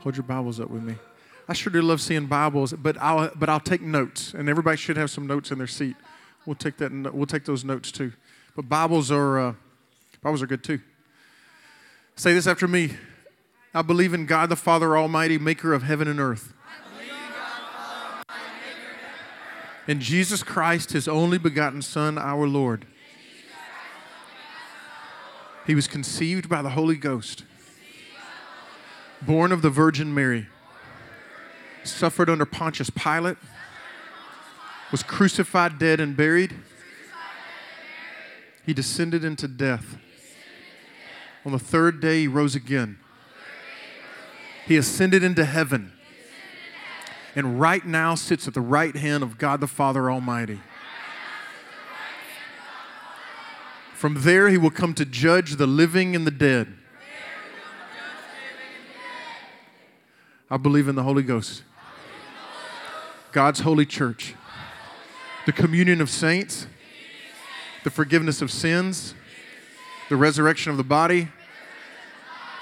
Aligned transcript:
Hold 0.00 0.16
your 0.16 0.24
Bibles 0.24 0.58
up 0.58 0.70
with 0.70 0.82
me. 0.82 0.94
I 1.46 1.52
sure 1.52 1.70
do 1.70 1.82
love 1.82 2.00
seeing 2.00 2.24
Bibles, 2.24 2.72
but 2.72 2.96
I'll 2.98 3.30
but 3.36 3.50
I'll 3.50 3.60
take 3.60 3.82
notes, 3.82 4.32
and 4.32 4.48
everybody 4.48 4.78
should 4.78 4.96
have 4.96 5.10
some 5.10 5.26
notes 5.26 5.50
in 5.50 5.58
their 5.58 5.66
seat. 5.66 5.94
We'll 6.46 6.56
take 6.56 6.78
that. 6.78 6.90
We'll 7.12 7.26
take 7.26 7.44
those 7.44 7.64
notes 7.64 7.92
too. 7.92 8.14
But 8.56 8.66
Bibles 8.66 9.10
are 9.10 9.38
uh, 9.38 9.54
Bibles 10.22 10.40
are 10.40 10.46
good 10.46 10.64
too. 10.64 10.80
Say 12.16 12.32
this 12.32 12.46
after 12.46 12.66
me. 12.66 12.92
I 13.74 13.82
believe 13.82 14.14
in 14.14 14.24
God 14.24 14.48
the 14.48 14.56
Father 14.56 14.96
Almighty, 14.96 15.36
Maker 15.36 15.74
of 15.74 15.82
heaven 15.82 16.08
and 16.08 16.18
earth. 16.18 16.54
And 19.86 20.00
Jesus 20.00 20.42
Christ, 20.42 20.92
His 20.92 21.08
only 21.08 21.36
begotten 21.36 21.82
Son, 21.82 22.16
our 22.16 22.48
Lord. 22.48 22.86
He 25.66 25.74
was 25.74 25.86
conceived 25.86 26.48
by 26.48 26.62
the 26.62 26.70
Holy 26.70 26.96
Ghost 26.96 27.44
born 29.22 29.52
of 29.52 29.62
the 29.62 29.70
Virgin 29.70 30.14
Mary, 30.14 30.48
suffered 31.84 32.30
under 32.30 32.44
Pontius 32.44 32.90
Pilate, 32.90 33.36
was 34.90 35.02
crucified, 35.02 35.78
dead, 35.78 36.00
and 36.00 36.16
buried. 36.16 36.54
He 38.66 38.74
descended 38.74 39.24
into 39.24 39.48
death. 39.48 39.96
On 41.44 41.52
the 41.52 41.58
third 41.58 42.00
day, 42.00 42.20
he 42.20 42.28
rose 42.28 42.54
again. 42.54 42.98
He 44.66 44.76
ascended 44.76 45.22
into 45.22 45.44
heaven. 45.44 45.92
And 47.34 47.60
right 47.60 47.86
now 47.86 48.16
sits 48.16 48.48
at 48.48 48.54
the 48.54 48.60
right 48.60 48.94
hand 48.94 49.22
of 49.22 49.38
God 49.38 49.60
the 49.60 49.68
Father 49.68 50.10
Almighty. 50.10 50.60
From 53.94 54.22
there, 54.22 54.48
he 54.48 54.58
will 54.58 54.70
come 54.70 54.94
to 54.94 55.04
judge 55.04 55.56
the 55.56 55.66
living 55.66 56.16
and 56.16 56.26
the 56.26 56.30
dead. 56.30 56.74
I 60.52 60.56
believe 60.56 60.88
in 60.88 60.96
the 60.96 61.04
Holy 61.04 61.22
Ghost, 61.22 61.62
God's 63.30 63.60
holy 63.60 63.86
church, 63.86 64.34
the 65.46 65.52
communion 65.52 66.00
of 66.00 66.10
saints, 66.10 66.66
the 67.84 67.90
forgiveness 67.90 68.42
of 68.42 68.50
sins, 68.50 69.14
the 70.08 70.16
resurrection 70.16 70.72
of 70.72 70.76
the 70.76 70.82
body, 70.82 71.28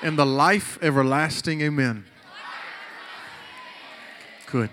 and 0.03 0.19
the 0.19 0.27
life 0.27 0.78
everlasting. 0.83 1.62
Amen. 1.62 2.05
Good. 4.44 4.69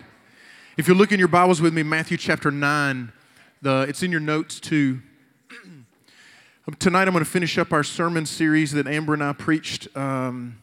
If 0.75 0.89
you 0.89 0.93
look 0.93 1.13
in 1.13 1.19
your 1.19 1.29
Bibles 1.29 1.61
with 1.61 1.73
me, 1.73 1.83
Matthew 1.83 2.17
chapter 2.17 2.51
9, 2.51 3.13
the, 3.61 3.85
it's 3.87 4.03
in 4.03 4.11
your 4.11 4.19
notes 4.19 4.59
too. 4.59 4.99
Tonight 6.79 7.07
I'm 7.07 7.13
going 7.13 7.23
to 7.23 7.31
finish 7.31 7.57
up 7.57 7.71
our 7.71 7.83
sermon 7.83 8.25
series 8.25 8.73
that 8.73 8.87
Amber 8.87 9.13
and 9.13 9.23
I 9.23 9.31
preached 9.31 9.87
um, 9.95 10.57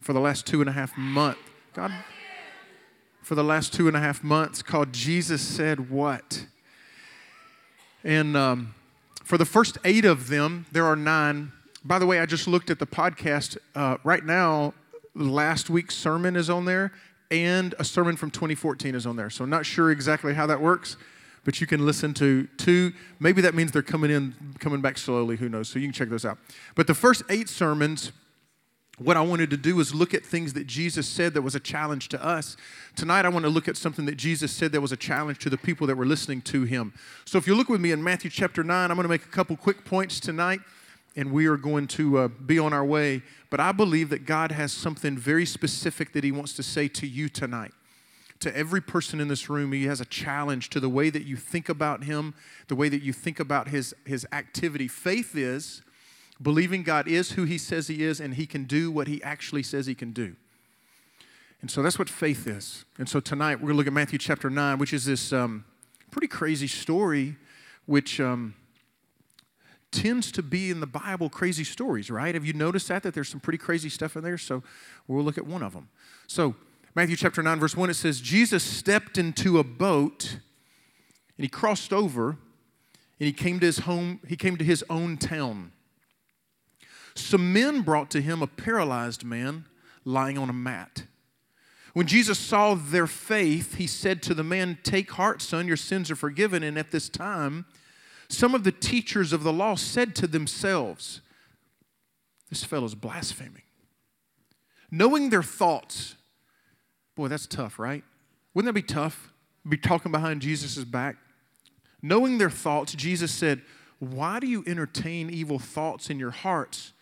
for 0.00 0.14
the 0.14 0.20
last 0.20 0.46
two 0.46 0.60
and 0.62 0.70
a 0.70 0.72
half 0.72 0.96
months. 0.96 1.40
God, 1.72 1.92
for 3.22 3.36
the 3.36 3.44
last 3.44 3.72
two 3.72 3.86
and 3.86 3.96
a 3.96 4.00
half 4.00 4.24
months 4.24 4.60
called 4.60 4.92
Jesus 4.92 5.40
Said 5.40 5.88
What? 5.88 6.46
And 8.02 8.36
um, 8.36 8.74
for 9.22 9.38
the 9.38 9.44
first 9.44 9.78
eight 9.84 10.04
of 10.04 10.26
them, 10.26 10.66
there 10.72 10.84
are 10.84 10.96
nine. 10.96 11.52
By 11.84 12.00
the 12.00 12.06
way, 12.06 12.18
I 12.18 12.26
just 12.26 12.48
looked 12.48 12.70
at 12.70 12.80
the 12.80 12.88
podcast. 12.88 13.56
Uh, 13.76 13.98
right 14.02 14.24
now, 14.24 14.74
last 15.14 15.70
week's 15.70 15.94
sermon 15.94 16.34
is 16.34 16.50
on 16.50 16.64
there, 16.64 16.92
and 17.30 17.72
a 17.78 17.84
sermon 17.84 18.16
from 18.16 18.32
2014 18.32 18.96
is 18.96 19.06
on 19.06 19.14
there. 19.14 19.30
So, 19.30 19.44
I'm 19.44 19.50
not 19.50 19.64
sure 19.64 19.92
exactly 19.92 20.34
how 20.34 20.46
that 20.46 20.60
works, 20.60 20.96
but 21.44 21.60
you 21.60 21.68
can 21.68 21.86
listen 21.86 22.14
to 22.14 22.48
two. 22.56 22.92
Maybe 23.20 23.42
that 23.42 23.54
means 23.54 23.70
they're 23.70 23.82
coming 23.82 24.10
in, 24.10 24.34
coming 24.58 24.80
back 24.80 24.98
slowly. 24.98 25.36
Who 25.36 25.48
knows? 25.48 25.68
So, 25.68 25.78
you 25.78 25.86
can 25.86 25.92
check 25.92 26.08
those 26.08 26.24
out. 26.24 26.38
But 26.74 26.88
the 26.88 26.94
first 26.94 27.22
eight 27.28 27.48
sermons 27.48 28.10
what 29.00 29.16
I 29.16 29.22
wanted 29.22 29.48
to 29.50 29.56
do 29.56 29.76
was 29.76 29.94
look 29.94 30.12
at 30.12 30.26
things 30.26 30.52
that 30.52 30.66
Jesus 30.66 31.08
said 31.08 31.32
that 31.32 31.40
was 31.40 31.54
a 31.54 31.60
challenge 31.60 32.10
to 32.10 32.22
us. 32.22 32.58
Tonight, 32.96 33.24
I 33.24 33.30
want 33.30 33.44
to 33.46 33.48
look 33.48 33.66
at 33.66 33.78
something 33.78 34.04
that 34.04 34.16
Jesus 34.16 34.52
said 34.52 34.72
that 34.72 34.80
was 34.82 34.92
a 34.92 34.96
challenge 34.96 35.38
to 35.38 35.48
the 35.48 35.56
people 35.56 35.86
that 35.86 35.96
were 35.96 36.04
listening 36.04 36.42
to 36.42 36.64
him. 36.64 36.92
So, 37.24 37.38
if 37.38 37.46
you 37.46 37.54
look 37.54 37.70
with 37.70 37.80
me 37.80 37.92
in 37.92 38.04
Matthew 38.04 38.28
chapter 38.28 38.62
9, 38.62 38.90
I'm 38.90 38.96
going 38.96 39.04
to 39.04 39.08
make 39.08 39.24
a 39.24 39.28
couple 39.28 39.56
quick 39.56 39.86
points 39.86 40.20
tonight, 40.20 40.60
and 41.16 41.32
we 41.32 41.46
are 41.46 41.56
going 41.56 41.86
to 41.88 42.18
uh, 42.18 42.28
be 42.28 42.58
on 42.58 42.74
our 42.74 42.84
way. 42.84 43.22
But 43.48 43.58
I 43.58 43.72
believe 43.72 44.10
that 44.10 44.26
God 44.26 44.52
has 44.52 44.70
something 44.70 45.16
very 45.16 45.46
specific 45.46 46.12
that 46.12 46.22
he 46.22 46.30
wants 46.30 46.52
to 46.54 46.62
say 46.62 46.86
to 46.88 47.06
you 47.06 47.30
tonight. 47.30 47.72
To 48.40 48.54
every 48.54 48.82
person 48.82 49.18
in 49.18 49.28
this 49.28 49.48
room, 49.48 49.72
he 49.72 49.84
has 49.84 50.02
a 50.02 50.06
challenge 50.06 50.68
to 50.70 50.80
the 50.80 50.90
way 50.90 51.08
that 51.08 51.24
you 51.24 51.36
think 51.36 51.70
about 51.70 52.04
him, 52.04 52.34
the 52.68 52.76
way 52.76 52.90
that 52.90 53.02
you 53.02 53.14
think 53.14 53.40
about 53.40 53.68
his, 53.68 53.94
his 54.04 54.26
activity. 54.30 54.88
Faith 54.88 55.34
is 55.34 55.80
believing 56.40 56.82
God 56.82 57.08
is 57.08 57.32
who 57.32 57.44
He 57.44 57.58
says 57.58 57.88
He 57.88 58.02
is 58.02 58.20
and 58.20 58.34
He 58.34 58.46
can 58.46 58.64
do 58.64 58.90
what 58.90 59.08
He 59.08 59.22
actually 59.22 59.62
says 59.62 59.86
He 59.86 59.94
can 59.94 60.12
do. 60.12 60.36
And 61.60 61.70
so 61.70 61.82
that's 61.82 61.98
what 61.98 62.08
faith 62.08 62.46
is. 62.46 62.84
And 62.98 63.08
so 63.08 63.20
tonight 63.20 63.56
we're 63.56 63.66
going 63.66 63.74
to 63.74 63.78
look 63.78 63.86
at 63.86 63.92
Matthew 63.92 64.18
chapter 64.18 64.48
9, 64.48 64.78
which 64.78 64.92
is 64.92 65.04
this 65.04 65.32
um, 65.32 65.64
pretty 66.10 66.28
crazy 66.28 66.66
story, 66.66 67.36
which 67.84 68.18
um, 68.18 68.54
tends 69.90 70.32
to 70.32 70.42
be 70.42 70.70
in 70.70 70.80
the 70.80 70.86
Bible 70.86 71.28
crazy 71.28 71.64
stories, 71.64 72.10
right? 72.10 72.34
Have 72.34 72.46
you 72.46 72.52
noticed 72.54 72.88
that? 72.88 73.02
That 73.02 73.14
there's 73.14 73.28
some 73.28 73.40
pretty 73.40 73.58
crazy 73.58 73.88
stuff 73.88 74.16
in 74.16 74.22
there? 74.22 74.38
So 74.38 74.62
we'll 75.06 75.24
look 75.24 75.38
at 75.38 75.46
one 75.46 75.62
of 75.62 75.72
them. 75.72 75.88
So, 76.26 76.54
Matthew 76.94 77.14
chapter 77.14 77.40
9, 77.40 77.60
verse 77.60 77.76
1, 77.76 77.90
it 77.90 77.94
says, 77.94 78.20
Jesus 78.20 78.64
stepped 78.64 79.16
into 79.16 79.60
a 79.60 79.64
boat 79.64 80.38
and 81.38 81.44
he 81.44 81.48
crossed 81.48 81.92
over 81.92 82.30
and 82.30 82.36
he 83.26 83.32
came 83.32 83.60
to 83.60 83.66
his 83.66 83.80
home, 83.80 84.18
he 84.26 84.36
came 84.36 84.56
to 84.56 84.64
his 84.64 84.84
own 84.90 85.16
town. 85.16 85.70
Some 87.14 87.52
men 87.52 87.82
brought 87.82 88.10
to 88.10 88.20
him 88.20 88.42
a 88.42 88.46
paralyzed 88.46 89.24
man 89.24 89.66
lying 90.04 90.38
on 90.38 90.50
a 90.50 90.54
mat. 90.54 91.04
When 91.92 92.06
Jesus 92.06 92.38
saw 92.38 92.74
their 92.74 93.06
faith, 93.06 93.76
he 93.76 93.86
said 93.86 94.22
to 94.22 94.34
the 94.34 94.44
man, 94.44 94.78
Take 94.82 95.12
heart, 95.12 95.42
son, 95.42 95.66
your 95.66 95.76
sins 95.76 96.10
are 96.10 96.16
forgiven. 96.16 96.62
And 96.62 96.78
at 96.78 96.92
this 96.92 97.08
time, 97.08 97.66
some 98.28 98.54
of 98.54 98.62
the 98.62 98.72
teachers 98.72 99.32
of 99.32 99.42
the 99.42 99.52
law 99.52 99.74
said 99.74 100.14
to 100.16 100.26
themselves, 100.26 101.20
This 102.48 102.62
fellow's 102.64 102.94
blaspheming. 102.94 103.62
Knowing 104.90 105.30
their 105.30 105.42
thoughts, 105.42 106.16
boy, 107.16 107.28
that's 107.28 107.46
tough, 107.46 107.78
right? 107.78 108.04
Wouldn't 108.54 108.72
that 108.72 108.80
be 108.80 108.86
tough? 108.86 109.32
Be 109.68 109.76
talking 109.76 110.12
behind 110.12 110.42
Jesus' 110.42 110.84
back? 110.84 111.16
Knowing 112.02 112.38
their 112.38 112.50
thoughts, 112.50 112.94
Jesus 112.94 113.32
said, 113.32 113.62
Why 113.98 114.38
do 114.40 114.46
you 114.46 114.64
entertain 114.66 115.28
evil 115.28 115.58
thoughts 115.58 116.08
in 116.08 116.18
your 116.18 116.30
hearts? 116.30 116.92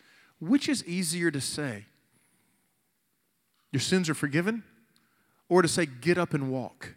Which 0.41 0.69
is 0.69 0.85
easier 0.85 1.31
to 1.31 1.41
say? 1.41 1.87
Your 3.73 3.81
sins 3.81 4.09
are 4.09 4.15
forgiven? 4.15 4.65
Or 5.49 5.63
to 5.63 5.69
say, 5.69 5.87
get 5.87 6.19
up 6.19 6.35
and 6.35 6.51
walk? 6.51 6.95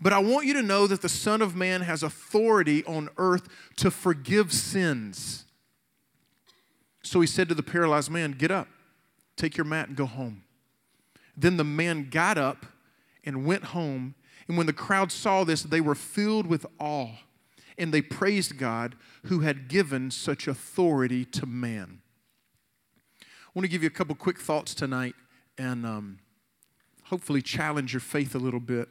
But 0.00 0.12
I 0.12 0.18
want 0.18 0.46
you 0.46 0.54
to 0.54 0.62
know 0.62 0.86
that 0.86 1.02
the 1.02 1.08
Son 1.08 1.42
of 1.42 1.54
Man 1.54 1.82
has 1.82 2.02
authority 2.02 2.84
on 2.84 3.10
earth 3.18 3.48
to 3.76 3.90
forgive 3.90 4.52
sins. 4.52 5.44
So 7.02 7.20
he 7.20 7.26
said 7.26 7.48
to 7.48 7.54
the 7.54 7.62
paralyzed 7.62 8.10
man, 8.10 8.32
Get 8.32 8.50
up, 8.50 8.68
take 9.36 9.56
your 9.56 9.66
mat, 9.66 9.88
and 9.88 9.96
go 9.96 10.06
home. 10.06 10.44
Then 11.36 11.56
the 11.56 11.64
man 11.64 12.08
got 12.10 12.38
up 12.38 12.66
and 13.24 13.44
went 13.44 13.64
home. 13.64 14.14
And 14.48 14.56
when 14.56 14.66
the 14.66 14.72
crowd 14.72 15.12
saw 15.12 15.44
this, 15.44 15.62
they 15.62 15.80
were 15.80 15.94
filled 15.94 16.46
with 16.46 16.66
awe. 16.78 17.16
And 17.76 17.92
they 17.92 18.02
praised 18.02 18.58
God 18.58 18.96
who 19.24 19.40
had 19.40 19.68
given 19.68 20.10
such 20.10 20.48
authority 20.48 21.24
to 21.26 21.46
man. 21.46 21.99
I 23.50 23.58
want 23.58 23.64
to 23.64 23.68
give 23.68 23.82
you 23.82 23.88
a 23.88 23.90
couple 23.90 24.14
quick 24.14 24.38
thoughts 24.38 24.76
tonight 24.76 25.16
and 25.58 25.84
um, 25.84 26.20
hopefully 27.02 27.42
challenge 27.42 27.92
your 27.92 27.98
faith 27.98 28.36
a 28.36 28.38
little 28.38 28.60
bit. 28.60 28.88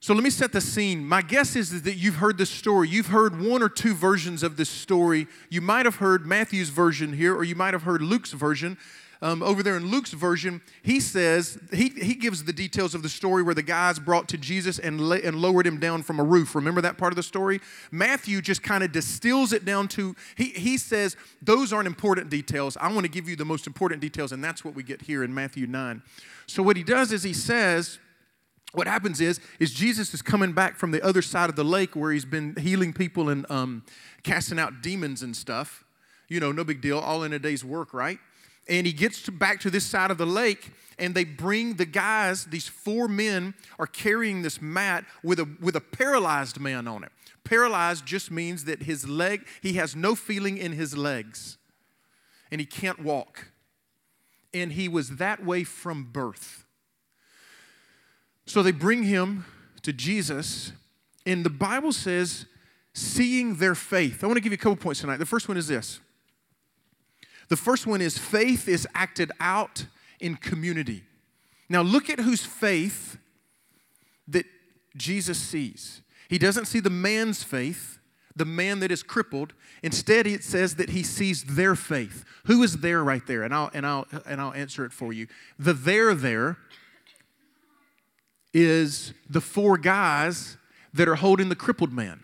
So 0.00 0.14
let 0.14 0.24
me 0.24 0.30
set 0.30 0.50
the 0.50 0.60
scene. 0.60 1.06
My 1.06 1.22
guess 1.22 1.54
is 1.54 1.82
that 1.82 1.94
you've 1.94 2.16
heard 2.16 2.38
this 2.38 2.50
story. 2.50 2.88
You've 2.88 3.06
heard 3.06 3.40
one 3.40 3.62
or 3.62 3.68
two 3.68 3.94
versions 3.94 4.42
of 4.42 4.56
this 4.56 4.68
story. 4.68 5.28
You 5.48 5.60
might 5.60 5.86
have 5.86 5.96
heard 5.96 6.26
Matthew's 6.26 6.70
version 6.70 7.12
here, 7.12 7.36
or 7.36 7.44
you 7.44 7.54
might 7.54 7.72
have 7.72 7.84
heard 7.84 8.02
Luke's 8.02 8.32
version 8.32 8.76
um, 9.22 9.40
over 9.40 9.62
there 9.62 9.76
in 9.76 9.86
Luke's 9.86 10.12
version, 10.12 10.60
he 10.82 10.98
says, 10.98 11.56
he, 11.72 11.90
he 11.90 12.14
gives 12.14 12.42
the 12.42 12.52
details 12.52 12.92
of 12.92 13.04
the 13.04 13.08
story 13.08 13.44
where 13.44 13.54
the 13.54 13.62
guys 13.62 14.00
brought 14.00 14.28
to 14.30 14.36
Jesus 14.36 14.80
and, 14.80 15.00
la- 15.00 15.16
and 15.16 15.36
lowered 15.36 15.64
him 15.64 15.78
down 15.78 16.02
from 16.02 16.18
a 16.18 16.24
roof. 16.24 16.56
Remember 16.56 16.80
that 16.80 16.98
part 16.98 17.12
of 17.12 17.16
the 17.16 17.22
story? 17.22 17.60
Matthew 17.92 18.42
just 18.42 18.64
kind 18.64 18.82
of 18.82 18.90
distills 18.90 19.52
it 19.52 19.64
down 19.64 19.86
to, 19.88 20.16
he, 20.36 20.46
he 20.46 20.76
says, 20.76 21.16
those 21.40 21.72
aren't 21.72 21.86
important 21.86 22.30
details. 22.30 22.76
I 22.78 22.92
want 22.92 23.04
to 23.04 23.10
give 23.10 23.28
you 23.28 23.36
the 23.36 23.44
most 23.44 23.68
important 23.68 24.00
details, 24.00 24.32
and 24.32 24.42
that's 24.42 24.64
what 24.64 24.74
we 24.74 24.82
get 24.82 25.02
here 25.02 25.22
in 25.22 25.32
Matthew 25.32 25.68
9. 25.68 26.02
So 26.48 26.60
what 26.60 26.76
he 26.76 26.82
does 26.82 27.12
is 27.12 27.22
he 27.22 27.32
says, 27.32 28.00
what 28.74 28.86
happens 28.86 29.20
is 29.20 29.38
is 29.60 29.74
jesus 29.74 30.14
is 30.14 30.22
coming 30.22 30.54
back 30.54 30.78
from 30.78 30.92
the 30.92 31.04
other 31.04 31.20
side 31.20 31.50
of 31.50 31.56
the 31.56 31.64
lake 31.64 31.94
where 31.94 32.10
he's 32.10 32.24
been 32.24 32.56
healing 32.56 32.90
people 32.90 33.28
and 33.28 33.44
um, 33.50 33.84
casting 34.22 34.58
out 34.58 34.80
demons 34.80 35.22
and 35.22 35.36
stuff 35.36 35.84
you 36.28 36.40
know 36.40 36.50
no 36.50 36.64
big 36.64 36.80
deal 36.80 36.98
all 36.98 37.22
in 37.22 37.34
a 37.34 37.38
day's 37.38 37.62
work 37.62 37.92
right 37.92 38.18
and 38.68 38.86
he 38.86 38.92
gets 38.92 39.22
to 39.22 39.32
back 39.32 39.60
to 39.60 39.70
this 39.70 39.84
side 39.84 40.10
of 40.10 40.18
the 40.18 40.26
lake 40.26 40.70
and 40.98 41.14
they 41.14 41.24
bring 41.24 41.74
the 41.74 41.86
guys 41.86 42.44
these 42.46 42.68
four 42.68 43.08
men 43.08 43.54
are 43.78 43.86
carrying 43.86 44.42
this 44.42 44.60
mat 44.60 45.04
with 45.22 45.38
a 45.38 45.48
with 45.60 45.76
a 45.76 45.80
paralyzed 45.80 46.60
man 46.60 46.86
on 46.86 47.02
it 47.02 47.10
paralyzed 47.44 48.06
just 48.06 48.30
means 48.30 48.64
that 48.64 48.82
his 48.82 49.08
leg 49.08 49.46
he 49.60 49.74
has 49.74 49.96
no 49.96 50.14
feeling 50.14 50.58
in 50.58 50.72
his 50.72 50.96
legs 50.96 51.58
and 52.50 52.60
he 52.60 52.66
can't 52.66 53.02
walk 53.02 53.52
and 54.54 54.72
he 54.72 54.88
was 54.88 55.16
that 55.16 55.44
way 55.44 55.64
from 55.64 56.04
birth. 56.04 56.64
So 58.46 58.62
they 58.62 58.72
bring 58.72 59.04
him 59.04 59.44
to 59.82 59.92
Jesus, 59.92 60.72
and 61.24 61.44
the 61.44 61.50
Bible 61.50 61.92
says, 61.92 62.46
seeing 62.92 63.56
their 63.56 63.74
faith. 63.74 64.22
I 64.22 64.26
want 64.26 64.36
to 64.36 64.42
give 64.42 64.52
you 64.52 64.56
a 64.56 64.58
couple 64.58 64.76
points 64.76 65.00
tonight. 65.00 65.16
The 65.16 65.26
first 65.26 65.48
one 65.48 65.56
is 65.56 65.68
this 65.68 66.00
the 67.52 67.56
first 67.56 67.86
one 67.86 68.00
is 68.00 68.16
faith 68.16 68.66
is 68.66 68.88
acted 68.94 69.30
out 69.38 69.84
in 70.20 70.36
community. 70.36 71.02
Now, 71.68 71.82
look 71.82 72.08
at 72.08 72.18
whose 72.18 72.42
faith 72.42 73.18
that 74.26 74.46
Jesus 74.96 75.36
sees. 75.38 76.00
He 76.30 76.38
doesn't 76.38 76.64
see 76.64 76.80
the 76.80 76.88
man's 76.88 77.42
faith, 77.42 77.98
the 78.34 78.46
man 78.46 78.80
that 78.80 78.90
is 78.90 79.02
crippled. 79.02 79.52
Instead, 79.82 80.26
it 80.26 80.42
says 80.42 80.76
that 80.76 80.88
he 80.88 81.02
sees 81.02 81.44
their 81.44 81.74
faith. 81.74 82.24
Who 82.46 82.62
is 82.62 82.78
there 82.78 83.04
right 83.04 83.26
there? 83.26 83.42
And 83.42 83.54
I'll, 83.54 83.70
and 83.74 83.84
I'll, 83.84 84.06
and 84.24 84.40
I'll 84.40 84.54
answer 84.54 84.86
it 84.86 84.92
for 84.94 85.12
you. 85.12 85.26
The 85.58 85.74
there 85.74 86.14
there 86.14 86.56
is 88.54 89.12
the 89.28 89.42
four 89.42 89.76
guys 89.76 90.56
that 90.94 91.06
are 91.06 91.16
holding 91.16 91.50
the 91.50 91.54
crippled 91.54 91.92
man. 91.92 92.22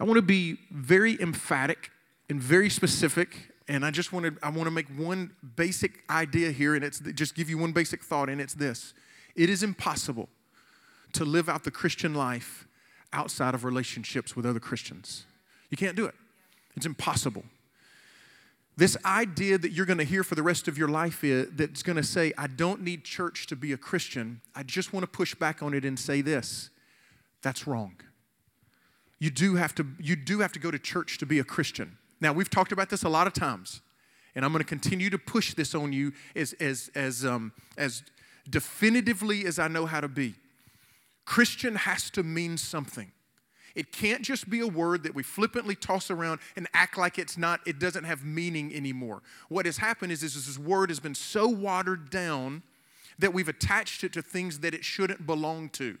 I 0.00 0.02
want 0.02 0.16
to 0.16 0.22
be 0.22 0.58
very 0.72 1.16
emphatic 1.22 1.92
and 2.28 2.40
very 2.40 2.70
specific 2.70 3.54
and 3.66 3.84
I 3.84 3.90
just 3.90 4.12
want 4.12 4.26
to 4.26 4.36
I 4.44 4.50
want 4.50 4.66
to 4.66 4.70
make 4.70 4.88
one 4.88 5.32
basic 5.56 6.02
idea 6.10 6.50
here 6.50 6.74
and 6.74 6.84
it's 6.84 7.00
just 7.00 7.34
give 7.34 7.48
you 7.48 7.58
one 7.58 7.72
basic 7.72 8.02
thought 8.02 8.28
and 8.28 8.40
it's 8.40 8.54
this. 8.54 8.94
It 9.34 9.50
is 9.50 9.62
impossible 9.62 10.28
to 11.12 11.24
live 11.24 11.48
out 11.48 11.64
the 11.64 11.70
Christian 11.70 12.14
life 12.14 12.66
outside 13.12 13.54
of 13.54 13.64
relationships 13.64 14.36
with 14.36 14.44
other 14.44 14.60
Christians. 14.60 15.24
You 15.70 15.76
can't 15.76 15.96
do 15.96 16.04
it. 16.06 16.14
It's 16.76 16.86
impossible. 16.86 17.44
This 18.76 18.96
idea 19.04 19.56
that 19.56 19.70
you're 19.70 19.86
going 19.86 19.98
to 19.98 20.04
hear 20.04 20.24
for 20.24 20.34
the 20.34 20.42
rest 20.42 20.66
of 20.66 20.76
your 20.76 20.88
life 20.88 21.22
is, 21.22 21.48
that's 21.52 21.84
going 21.84 21.96
to 21.96 22.02
say, 22.02 22.32
I 22.36 22.48
don't 22.48 22.82
need 22.82 23.04
church 23.04 23.46
to 23.46 23.56
be 23.56 23.72
a 23.72 23.76
Christian, 23.76 24.40
I 24.54 24.64
just 24.64 24.92
want 24.92 25.04
to 25.04 25.06
push 25.06 25.34
back 25.34 25.62
on 25.62 25.74
it 25.74 25.84
and 25.84 25.98
say 25.98 26.20
this 26.20 26.70
that's 27.40 27.66
wrong. 27.66 27.96
You 29.18 29.30
do 29.30 29.54
have 29.56 29.74
to, 29.76 29.86
you 30.00 30.16
do 30.16 30.40
have 30.40 30.52
to 30.52 30.58
go 30.58 30.70
to 30.70 30.78
church 30.78 31.18
to 31.18 31.26
be 31.26 31.38
a 31.38 31.44
Christian. 31.44 31.98
Now, 32.24 32.32
we've 32.32 32.48
talked 32.48 32.72
about 32.72 32.88
this 32.88 33.02
a 33.02 33.08
lot 33.10 33.26
of 33.26 33.34
times, 33.34 33.82
and 34.34 34.46
I'm 34.46 34.52
going 34.52 34.64
to 34.64 34.66
continue 34.66 35.10
to 35.10 35.18
push 35.18 35.52
this 35.52 35.74
on 35.74 35.92
you 35.92 36.14
as, 36.34 36.54
as, 36.54 36.90
as, 36.94 37.22
um, 37.22 37.52
as 37.76 38.02
definitively 38.48 39.44
as 39.44 39.58
I 39.58 39.68
know 39.68 39.84
how 39.84 40.00
to 40.00 40.08
be. 40.08 40.34
Christian 41.26 41.74
has 41.74 42.08
to 42.12 42.22
mean 42.22 42.56
something. 42.56 43.12
It 43.74 43.92
can't 43.92 44.22
just 44.22 44.48
be 44.48 44.60
a 44.60 44.66
word 44.66 45.02
that 45.02 45.14
we 45.14 45.22
flippantly 45.22 45.74
toss 45.74 46.10
around 46.10 46.40
and 46.56 46.66
act 46.72 46.96
like 46.96 47.18
it's 47.18 47.36
not, 47.36 47.60
it 47.66 47.78
doesn't 47.78 48.04
have 48.04 48.24
meaning 48.24 48.74
anymore. 48.74 49.20
What 49.50 49.66
has 49.66 49.76
happened 49.76 50.10
is, 50.10 50.22
is 50.22 50.46
this 50.46 50.58
word 50.58 50.88
has 50.88 51.00
been 51.00 51.14
so 51.14 51.46
watered 51.46 52.08
down 52.08 52.62
that 53.18 53.34
we've 53.34 53.50
attached 53.50 54.02
it 54.02 54.14
to 54.14 54.22
things 54.22 54.60
that 54.60 54.72
it 54.72 54.82
shouldn't 54.82 55.26
belong 55.26 55.68
to. 55.70 55.98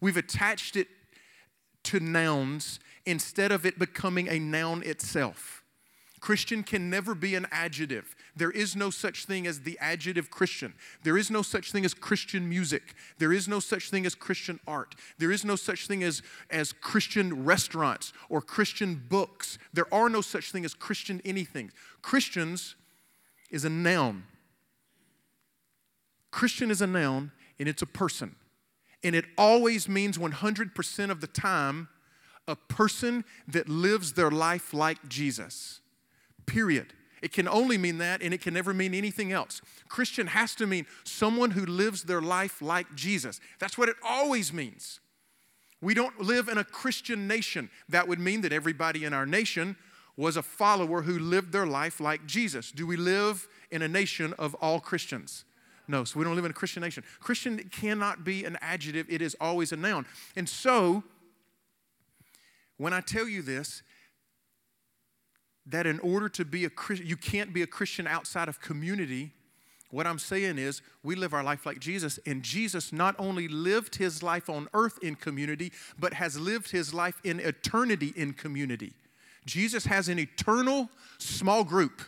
We've 0.00 0.16
attached 0.16 0.74
it 0.74 0.88
to 1.82 2.00
nouns 2.00 2.80
instead 3.04 3.52
of 3.52 3.66
it 3.66 3.78
becoming 3.78 4.26
a 4.28 4.38
noun 4.38 4.82
itself. 4.82 5.55
Christian 6.26 6.64
can 6.64 6.90
never 6.90 7.14
be 7.14 7.36
an 7.36 7.46
adjective. 7.52 8.16
There 8.34 8.50
is 8.50 8.74
no 8.74 8.90
such 8.90 9.26
thing 9.26 9.46
as 9.46 9.60
the 9.60 9.78
adjective 9.80 10.28
Christian. 10.28 10.74
There 11.04 11.16
is 11.16 11.30
no 11.30 11.40
such 11.40 11.70
thing 11.70 11.84
as 11.84 11.94
Christian 11.94 12.48
music. 12.48 12.96
There 13.18 13.32
is 13.32 13.46
no 13.46 13.60
such 13.60 13.90
thing 13.90 14.04
as 14.04 14.16
Christian 14.16 14.58
art. 14.66 14.96
There 15.18 15.30
is 15.30 15.44
no 15.44 15.54
such 15.54 15.86
thing 15.86 16.02
as, 16.02 16.22
as 16.50 16.72
Christian 16.72 17.44
restaurants 17.44 18.12
or 18.28 18.42
Christian 18.42 19.04
books. 19.08 19.56
There 19.72 19.86
are 19.94 20.08
no 20.08 20.20
such 20.20 20.50
thing 20.50 20.64
as 20.64 20.74
Christian 20.74 21.22
anything. 21.24 21.70
Christians 22.02 22.74
is 23.52 23.64
a 23.64 23.70
noun. 23.70 24.24
Christian 26.32 26.72
is 26.72 26.82
a 26.82 26.88
noun 26.88 27.30
and 27.60 27.68
it's 27.68 27.82
a 27.82 27.86
person. 27.86 28.34
And 29.04 29.14
it 29.14 29.26
always 29.38 29.88
means 29.88 30.18
100% 30.18 31.10
of 31.10 31.20
the 31.20 31.28
time 31.28 31.86
a 32.48 32.56
person 32.56 33.24
that 33.46 33.68
lives 33.68 34.14
their 34.14 34.32
life 34.32 34.74
like 34.74 35.08
Jesus. 35.08 35.82
Period. 36.46 36.92
It 37.22 37.32
can 37.32 37.48
only 37.48 37.78
mean 37.78 37.98
that 37.98 38.22
and 38.22 38.32
it 38.32 38.40
can 38.40 38.54
never 38.54 38.72
mean 38.72 38.94
anything 38.94 39.32
else. 39.32 39.62
Christian 39.88 40.28
has 40.28 40.54
to 40.56 40.66
mean 40.66 40.86
someone 41.04 41.50
who 41.52 41.66
lives 41.66 42.02
their 42.02 42.20
life 42.20 42.62
like 42.62 42.94
Jesus. 42.94 43.40
That's 43.58 43.76
what 43.76 43.88
it 43.88 43.96
always 44.02 44.52
means. 44.52 45.00
We 45.80 45.94
don't 45.94 46.20
live 46.20 46.48
in 46.48 46.58
a 46.58 46.64
Christian 46.64 47.26
nation. 47.26 47.70
That 47.88 48.08
would 48.08 48.18
mean 48.18 48.42
that 48.42 48.52
everybody 48.52 49.04
in 49.04 49.12
our 49.12 49.26
nation 49.26 49.76
was 50.16 50.36
a 50.36 50.42
follower 50.42 51.02
who 51.02 51.18
lived 51.18 51.52
their 51.52 51.66
life 51.66 52.00
like 52.00 52.26
Jesus. 52.26 52.72
Do 52.72 52.86
we 52.86 52.96
live 52.96 53.46
in 53.70 53.82
a 53.82 53.88
nation 53.88 54.32
of 54.38 54.54
all 54.56 54.80
Christians? 54.80 55.44
No, 55.88 56.04
so 56.04 56.18
we 56.18 56.24
don't 56.24 56.34
live 56.34 56.44
in 56.44 56.50
a 56.50 56.54
Christian 56.54 56.82
nation. 56.82 57.04
Christian 57.20 57.58
cannot 57.70 58.24
be 58.24 58.44
an 58.44 58.58
adjective, 58.60 59.06
it 59.08 59.22
is 59.22 59.36
always 59.40 59.72
a 59.72 59.76
noun. 59.76 60.06
And 60.34 60.48
so, 60.48 61.04
when 62.76 62.92
I 62.92 63.00
tell 63.00 63.28
you 63.28 63.42
this, 63.42 63.82
that 65.66 65.86
in 65.86 65.98
order 66.00 66.28
to 66.28 66.44
be 66.44 66.64
a 66.64 66.70
Christian, 66.70 67.06
you 67.06 67.16
can't 67.16 67.52
be 67.52 67.62
a 67.62 67.66
Christian 67.66 68.06
outside 68.06 68.48
of 68.48 68.60
community. 68.60 69.32
What 69.90 70.06
I'm 70.06 70.18
saying 70.18 70.58
is, 70.58 70.82
we 71.02 71.14
live 71.14 71.34
our 71.34 71.44
life 71.44 71.66
like 71.66 71.78
Jesus, 71.78 72.18
and 72.26 72.42
Jesus 72.42 72.92
not 72.92 73.14
only 73.18 73.48
lived 73.48 73.96
his 73.96 74.22
life 74.22 74.48
on 74.48 74.68
earth 74.74 74.98
in 75.02 75.14
community, 75.14 75.72
but 75.98 76.14
has 76.14 76.38
lived 76.38 76.70
his 76.70 76.92
life 76.92 77.20
in 77.24 77.40
eternity 77.40 78.12
in 78.16 78.32
community. 78.32 78.92
Jesus 79.44 79.86
has 79.86 80.08
an 80.08 80.18
eternal 80.18 80.90
small 81.18 81.62
group. 81.64 82.02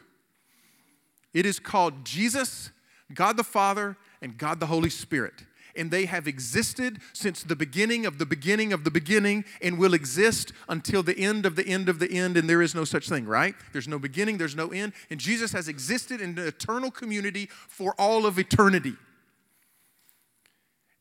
It 1.33 1.47
is 1.47 1.59
called 1.61 2.05
Jesus, 2.05 2.71
God 3.15 3.37
the 3.37 3.45
Father, 3.45 3.97
and 4.21 4.37
God 4.37 4.59
the 4.61 4.67
Holy 4.67 4.91
Spirit 4.91 5.45
and 5.77 5.91
they 5.91 6.07
have 6.07 6.27
existed 6.27 7.01
since 7.13 7.43
the 7.43 7.57
beginning 7.57 8.07
of 8.07 8.19
the 8.19 8.27
beginning 8.27 8.73
of 8.73 8.85
the 8.85 8.91
beginning 8.91 9.45
and 9.63 9.79
will 9.79 9.95
exist 9.95 10.53
until 10.69 11.03
the 11.03 11.19
end 11.19 11.47
of 11.47 11.57
the 11.57 11.67
end 11.67 11.89
of 11.89 11.99
the 11.99 12.11
end, 12.11 12.37
and 12.37 12.49
there 12.49 12.63
is 12.63 12.75
no 12.75 12.85
such 12.85 13.09
thing, 13.09 13.27
right? 13.27 13.55
There's 13.73 13.89
no 13.89 13.99
beginning, 13.99 14.39
there's 14.39 14.57
no 14.57 14.69
end, 14.69 14.93
and 15.11 15.19
Jesus 15.21 15.53
has 15.53 15.69
existed 15.69 16.21
in 16.21 16.39
an 16.39 16.47
eternal 16.47 16.91
community 16.91 17.47
for 17.47 17.95
all 17.99 18.27
of 18.27 18.39
eternity. 18.39 18.95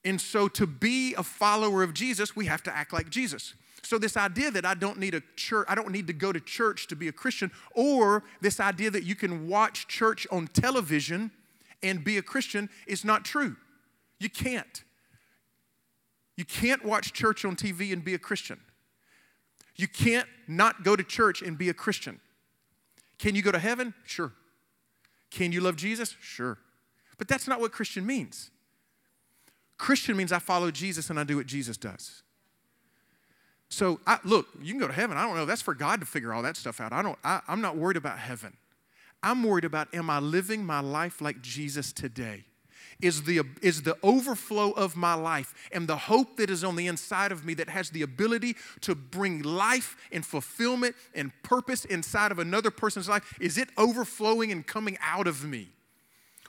And 0.06 0.22
so, 0.22 0.48
to 0.48 0.66
be 0.66 1.16
a 1.16 1.24
follower 1.24 1.84
of 1.84 1.94
Jesus, 1.94 2.36
we 2.36 2.46
have 2.46 2.64
to 2.64 2.75
act 2.75 2.94
like 2.94 3.10
Jesus. 3.10 3.56
So 3.84 3.98
this 3.98 4.18
idea 4.18 4.52
that 4.52 4.66
I 4.66 4.74
don't 4.74 5.00
need 5.00 5.14
a 5.14 5.21
church, 5.36 5.66
I 5.69 5.76
don't 5.76 5.92
need 5.92 6.07
to 6.07 6.14
go 6.14 6.33
to 6.33 6.40
church 6.40 6.88
to 6.88 6.95
be 6.95 7.07
a 7.07 7.12
Christian, 7.12 7.52
or 7.74 8.24
this 8.42 8.59
idea 8.59 8.90
that 8.92 9.04
you 9.04 9.16
can 9.16 9.47
watch 9.47 9.88
church 9.88 10.28
on 10.31 10.47
television 10.47 11.31
and 11.83 12.04
be 12.04 12.18
a 12.18 12.21
Christian 12.21 12.69
is 12.86 13.06
not 13.06 13.24
true. 13.24 13.56
You 14.19 14.30
can't. 14.30 14.83
You 16.36 16.45
can't 16.45 16.86
watch 16.86 17.14
church 17.14 17.45
on 17.45 17.56
TV 17.56 17.92
and 17.92 18.04
be 18.04 18.14
a 18.14 18.19
Christian. 18.19 18.59
You 19.76 19.88
can't 19.88 20.28
not 20.47 20.83
go 20.83 20.95
to 20.95 21.04
church 21.04 21.42
and 21.42 21.57
be 21.57 21.69
a 21.69 21.74
Christian. 21.74 22.19
Can 23.19 23.36
you 23.36 23.42
go 23.42 23.52
to 23.52 23.59
heaven? 23.59 23.94
Sure. 24.06 24.31
Can 25.31 25.52
you 25.52 25.62
love 25.62 25.76
Jesus? 25.76 26.16
Sure. 26.21 26.57
But 27.18 27.28
that's 27.28 27.47
not 27.47 27.59
what 27.59 27.71
Christian 27.71 28.06
means. 28.06 28.52
Christian 29.78 30.18
means 30.18 30.31
I 30.31 30.40
follow 30.40 30.71
Jesus 30.71 31.09
and 31.09 31.19
I 31.19 31.24
do 31.24 31.38
what 31.38 31.45
Jesus 31.45 31.78
does. 31.78 32.24
So, 33.69 34.00
I, 34.07 34.18
look, 34.24 34.47
you 34.62 34.71
can 34.74 34.80
go 34.80 34.88
to 34.88 34.94
heaven. 34.94 35.18
I 35.18 35.26
don't 35.26 35.36
know. 35.36 35.45
That's 35.45 35.62
for 35.62 35.74
God 35.74 36.00
to 36.00 36.06
figure 36.06 36.33
all 36.33 36.42
that 36.44 36.56
stuff 36.56 36.80
out. 36.80 36.94
I 36.94 37.02
don't, 37.02 37.18
I, 37.24 37.42
I'm 37.47 37.62
not 37.62 37.76
worried 37.76 37.97
about 37.97 38.18
heaven. 38.18 38.56
I'm 39.21 39.44
worried 39.44 39.66
about 39.66 39.94
am 39.94 40.09
I 40.09 40.19
living 40.19 40.66
my 40.66 40.80
life 40.80 41.21
like 41.21 41.42
Jesus 41.42 41.92
today? 41.92 42.45
Is 43.01 43.23
the, 43.23 43.42
is 43.61 43.83
the 43.83 43.95
overflow 44.01 44.71
of 44.71 44.95
my 44.95 45.13
life 45.13 45.54
and 45.71 45.87
the 45.87 45.95
hope 45.95 46.37
that 46.37 46.49
is 46.49 46.63
on 46.63 46.75
the 46.75 46.87
inside 46.87 47.31
of 47.31 47.45
me 47.45 47.54
that 47.56 47.69
has 47.69 47.92
the 47.92 48.01
ability 48.01 48.56
to 48.81 48.95
bring 48.95 49.44
life 49.44 49.95
and 50.11 50.25
fulfillment 50.25 50.95
and 51.13 51.31
purpose 51.44 51.85
inside 51.85 52.31
of 52.31 52.39
another 52.39 52.71
person's 52.71 53.07
life. 53.07 53.37
Is 53.39 53.57
it 53.57 53.69
overflowing 53.77 54.51
and 54.51 54.66
coming 54.66 54.97
out 55.01 55.27
of 55.27 55.44
me? 55.44 55.69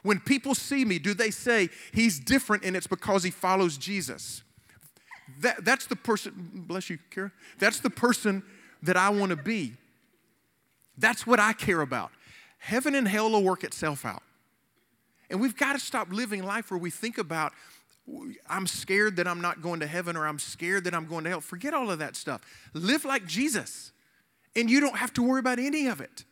When 0.03 0.21
people 0.21 0.55
see 0.55 0.85
me, 0.85 0.99
do 0.99 1.13
they 1.13 1.31
say, 1.31 1.69
He's 1.93 2.19
different 2.19 2.65
and 2.65 2.77
it's 2.77 2.87
because 2.87 3.25
He 3.25 3.31
follows 3.31 3.77
Jesus? 3.77 4.43
That, 5.41 5.65
that's 5.65 5.87
the 5.87 5.97
person, 5.97 6.33
bless 6.67 6.89
you, 6.89 6.99
Kara. 7.11 7.33
That's 7.59 7.81
the 7.81 7.91
person 7.91 8.43
that 8.83 8.97
I 8.97 9.11
want 9.11 9.31
to 9.31 9.37
be. 9.37 9.75
That's 10.97 11.27
what 11.27 11.39
I 11.39 11.53
care 11.53 11.81
about. 11.81 12.11
Heaven 12.59 12.95
and 12.95 13.07
hell 13.07 13.31
will 13.31 13.43
work 13.43 13.65
itself 13.65 14.05
out. 14.05 14.23
And 15.31 15.41
we've 15.41 15.57
got 15.57 15.75
to 15.75 15.79
stop 15.79 16.09
living 16.11 16.43
life 16.43 16.71
where 16.71 16.79
we 16.79 16.91
think 16.91 17.19
about, 17.19 17.53
I'm 18.49 18.67
scared 18.67 19.17
that 19.17 19.29
I'm 19.29 19.41
not 19.41 19.61
going 19.61 19.81
to 19.81 19.87
heaven 19.87 20.17
or 20.17 20.27
I'm 20.27 20.39
scared 20.39 20.85
that 20.85 20.95
I'm 20.95 21.07
going 21.07 21.25
to 21.25 21.31
hell. 21.31 21.41
Forget 21.41 21.75
all 21.75 21.91
of 21.91 21.99
that 21.99 22.17
stuff. 22.17 22.41
Live 22.73 23.05
like 23.05 23.27
Jesus, 23.27 23.93
and 24.57 24.71
you 24.71 24.81
don't 24.81 24.97
have 24.97 25.13
to 25.15 25.23
worry 25.23 25.41
about 25.41 25.59
any 25.59 25.87
of 25.87 26.01
it. 26.01 26.25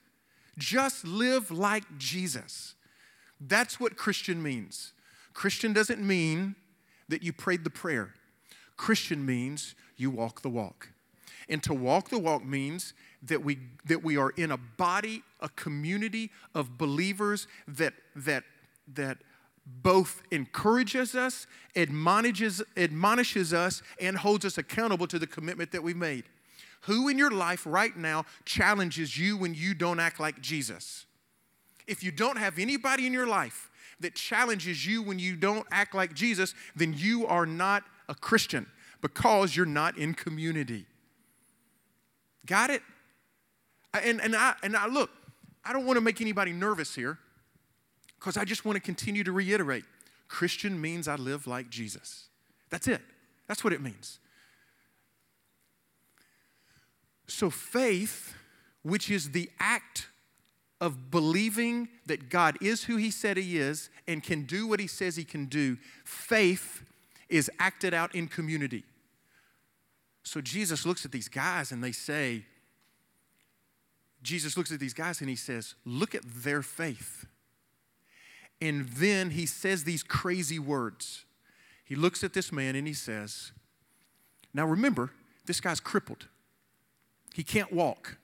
Just 0.57 1.07
live 1.07 1.51
like 1.51 1.85
Jesus. 1.99 2.75
That's 3.41 3.79
what 3.79 3.97
Christian 3.97 4.43
means. 4.43 4.95
Christian 5.35 5.75
doesn't 5.75 6.01
mean 6.01 6.55
that 7.09 7.23
you 7.23 7.33
prayed 7.33 7.63
the 7.63 7.71
prayer, 7.71 8.15
Christian 8.77 9.25
means 9.25 9.75
you 9.97 10.11
walk 10.11 10.43
the 10.43 10.49
walk. 10.49 10.89
And 11.49 11.63
to 11.63 11.75
walk 11.75 12.09
the 12.09 12.19
walk 12.19 12.45
means 12.45 12.93
that 13.23 13.45
we, 13.45 13.59
that 13.85 14.03
we 14.03 14.17
are 14.17 14.31
in 14.31 14.51
a 14.51 14.57
body, 14.57 15.23
a 15.41 15.49
community 15.51 16.31
of 16.55 16.77
believers 16.77 17.47
that, 17.69 17.95
that, 18.17 18.45
that 18.95 19.19
both 19.67 20.23
encourages 20.31 21.15
us, 21.15 21.47
admonishes, 21.75 22.63
admonishes 22.77 23.53
us, 23.53 23.83
and 24.01 24.17
holds 24.17 24.45
us 24.45 24.59
accountable 24.59 25.07
to 25.09 25.19
the 25.19 25.27
commitment 25.27 25.73
that 25.73 25.83
we've 25.83 25.97
made. 25.97 26.25
Who 26.83 27.09
in 27.09 27.19
your 27.19 27.33
life 27.33 27.65
right 27.67 27.97
now 27.97 28.27
challenges 28.45 29.19
you 29.19 29.37
when 29.37 29.55
you 29.55 29.75
don't 29.75 29.99
act 29.99 30.21
like 30.21 30.41
Jesus? 30.41 31.07
If 31.89 32.05
you 32.05 32.13
don't 32.13 32.39
have 32.39 32.59
anybody 32.59 33.07
in 33.07 33.13
your 33.13 33.27
life 33.27 33.71
that 33.99 34.15
challenges 34.15 34.87
you 34.87 35.03
when 35.03 35.19
you 35.19 35.35
don't 35.35 35.67
act 35.73 35.95
like 35.95 36.15
Jesus, 36.15 36.55
then 36.77 36.95
you 36.97 37.27
are 37.27 37.47
not 37.47 37.83
a 38.09 38.15
Christian 38.15 38.67
because 39.01 39.57
you're 39.57 39.67
not 39.67 39.99
in 39.99 40.15
community. 40.15 40.87
Got 42.45 42.71
it? 42.71 42.83
And, 43.93 44.21
and, 44.21 44.37
I, 44.37 44.55
and 44.63 44.77
I 44.77 44.87
look, 44.87 45.11
I 45.65 45.73
don't 45.73 45.87
want 45.87 45.97
to 45.97 46.01
make 46.01 46.21
anybody 46.21 46.53
nervous 46.53 46.95
here 46.95 47.19
because 48.27 48.37
I 48.37 48.45
just 48.45 48.65
want 48.65 48.75
to 48.75 48.81
continue 48.81 49.23
to 49.23 49.31
reiterate 49.31 49.85
Christian 50.27 50.81
means 50.81 51.07
I 51.07 51.15
live 51.15 51.47
like 51.47 51.71
Jesus. 51.71 52.27
That's 52.71 52.89
it. 52.89 53.01
That's 53.47 53.63
what 53.63 53.73
it 53.73 53.81
means. 53.81 54.19
So, 57.29 57.51
faith, 57.51 58.35
which 58.83 59.13
is 59.13 59.31
the 59.31 59.49
act 59.61 60.09
of 60.81 61.09
believing 61.09 61.87
that 62.07 62.29
God 62.29 62.59
is 62.61 62.83
who 62.83 62.97
He 62.97 63.13
said 63.13 63.37
He 63.37 63.59
is 63.59 63.91
and 64.09 64.25
can 64.25 64.43
do 64.43 64.67
what 64.67 64.81
He 64.81 64.89
says 64.89 65.15
He 65.15 65.23
can 65.23 65.47
do, 65.47 65.77
faith 66.05 66.83
is 67.29 67.49
acted 67.61 67.95
out 67.95 68.13
in 68.13 68.27
community. 68.27 68.83
So, 70.25 70.41
Jesus 70.41 70.85
looks 70.85 71.05
at 71.05 71.13
these 71.13 71.29
guys 71.29 71.71
and 71.71 71.83
they 71.83 71.93
say, 71.93 72.45
Jesus 74.21 74.57
looks 74.57 74.73
at 74.73 74.81
these 74.81 74.95
guys 74.95 75.21
and 75.21 75.31
He 75.31 75.37
says, 75.37 75.77
Look 75.85 76.17
at 76.17 76.23
their 76.25 76.63
faith. 76.63 77.25
And 78.61 78.89
then 78.89 79.31
He 79.31 79.47
says 79.47 79.85
these 79.85 80.03
crazy 80.03 80.59
words. 80.59 81.25
He 81.85 81.95
looks 81.95 82.25
at 82.25 82.33
this 82.33 82.51
man 82.53 82.75
and 82.75 82.87
He 82.87 82.95
says, 82.95 83.53
Now 84.53 84.67
remember, 84.67 85.11
this 85.47 85.61
guy's 85.61 85.81
crippled. 85.81 86.29
He 87.35 87.45
can't 87.45 87.73
walk. 87.73 88.19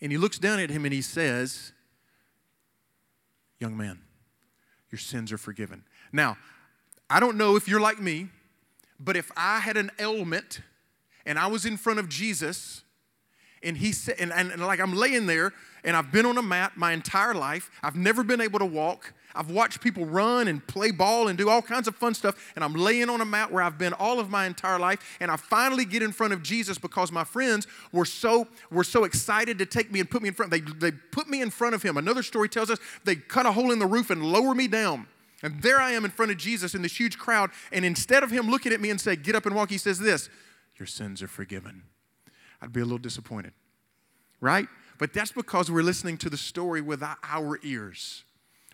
And 0.00 0.12
he 0.12 0.18
looks 0.18 0.38
down 0.38 0.58
at 0.58 0.70
him 0.70 0.84
and 0.84 0.92
he 0.92 1.02
says, 1.02 1.72
Young 3.58 3.76
man, 3.76 4.00
your 4.90 4.98
sins 4.98 5.32
are 5.32 5.38
forgiven. 5.38 5.84
Now, 6.12 6.36
I 7.08 7.20
don't 7.20 7.36
know 7.36 7.56
if 7.56 7.68
you're 7.68 7.80
like 7.80 8.00
me, 8.00 8.28
but 8.98 9.16
if 9.16 9.30
I 9.36 9.60
had 9.60 9.76
an 9.76 9.90
ailment 9.98 10.60
and 11.24 11.38
I 11.38 11.46
was 11.46 11.64
in 11.64 11.76
front 11.76 12.00
of 12.00 12.08
Jesus 12.08 12.82
and 13.62 13.76
he 13.78 13.92
said, 13.92 14.16
and, 14.18 14.32
and, 14.32 14.50
and 14.50 14.60
like 14.66 14.80
I'm 14.80 14.94
laying 14.94 15.26
there 15.26 15.52
and 15.84 15.96
I've 15.96 16.10
been 16.12 16.26
on 16.26 16.36
a 16.36 16.42
mat 16.42 16.72
my 16.76 16.92
entire 16.92 17.34
life, 17.34 17.70
I've 17.82 17.96
never 17.96 18.24
been 18.24 18.40
able 18.40 18.58
to 18.58 18.66
walk, 18.66 19.14
I've 19.34 19.50
watched 19.50 19.80
people 19.80 20.06
run 20.06 20.48
and 20.48 20.64
play 20.66 20.90
ball 20.90 21.28
and 21.28 21.36
do 21.36 21.48
all 21.48 21.60
kinds 21.60 21.88
of 21.88 21.96
fun 21.96 22.14
stuff, 22.14 22.52
and 22.54 22.64
I'm 22.64 22.74
laying 22.74 23.10
on 23.10 23.20
a 23.20 23.24
mat 23.24 23.50
where 23.50 23.62
I've 23.62 23.78
been 23.78 23.92
all 23.92 24.20
of 24.20 24.30
my 24.30 24.46
entire 24.46 24.78
life, 24.78 25.16
and 25.20 25.30
I 25.30 25.36
finally 25.36 25.84
get 25.84 26.02
in 26.02 26.12
front 26.12 26.32
of 26.32 26.42
Jesus 26.42 26.78
because 26.78 27.10
my 27.10 27.24
friends 27.24 27.66
were 27.92 28.04
so 28.04 28.46
were 28.70 28.84
so 28.84 29.04
excited 29.04 29.58
to 29.58 29.66
take 29.66 29.90
me 29.90 30.00
and 30.00 30.08
put 30.08 30.22
me 30.22 30.28
in 30.28 30.34
front. 30.34 30.50
They, 30.50 30.60
they 30.60 30.92
put 30.92 31.28
me 31.28 31.42
in 31.42 31.50
front 31.50 31.74
of 31.74 31.82
him. 31.82 31.96
Another 31.96 32.22
story 32.22 32.48
tells 32.48 32.70
us 32.70 32.78
they 33.04 33.16
cut 33.16 33.46
a 33.46 33.52
hole 33.52 33.72
in 33.72 33.78
the 33.78 33.86
roof 33.86 34.10
and 34.10 34.24
lower 34.24 34.54
me 34.54 34.68
down. 34.68 35.06
And 35.42 35.60
there 35.60 35.80
I 35.80 35.90
am 35.90 36.04
in 36.04 36.10
front 36.10 36.30
of 36.30 36.38
Jesus 36.38 36.74
in 36.74 36.82
this 36.82 36.98
huge 36.98 37.18
crowd, 37.18 37.50
and 37.70 37.84
instead 37.84 38.22
of 38.22 38.30
him 38.30 38.48
looking 38.48 38.72
at 38.72 38.80
me 38.80 38.90
and 38.90 39.00
say, 39.00 39.16
Get 39.16 39.34
up 39.34 39.46
and 39.46 39.54
walk, 39.54 39.70
he 39.70 39.78
says 39.78 39.98
this, 39.98 40.30
Your 40.78 40.86
sins 40.86 41.22
are 41.22 41.28
forgiven. 41.28 41.82
I'd 42.62 42.72
be 42.72 42.80
a 42.80 42.84
little 42.84 42.98
disappointed. 42.98 43.52
Right? 44.40 44.68
But 44.98 45.12
that's 45.12 45.32
because 45.32 45.70
we're 45.70 45.82
listening 45.82 46.18
to 46.18 46.30
the 46.30 46.36
story 46.36 46.80
with 46.80 47.02
our 47.02 47.58
ears. 47.62 48.24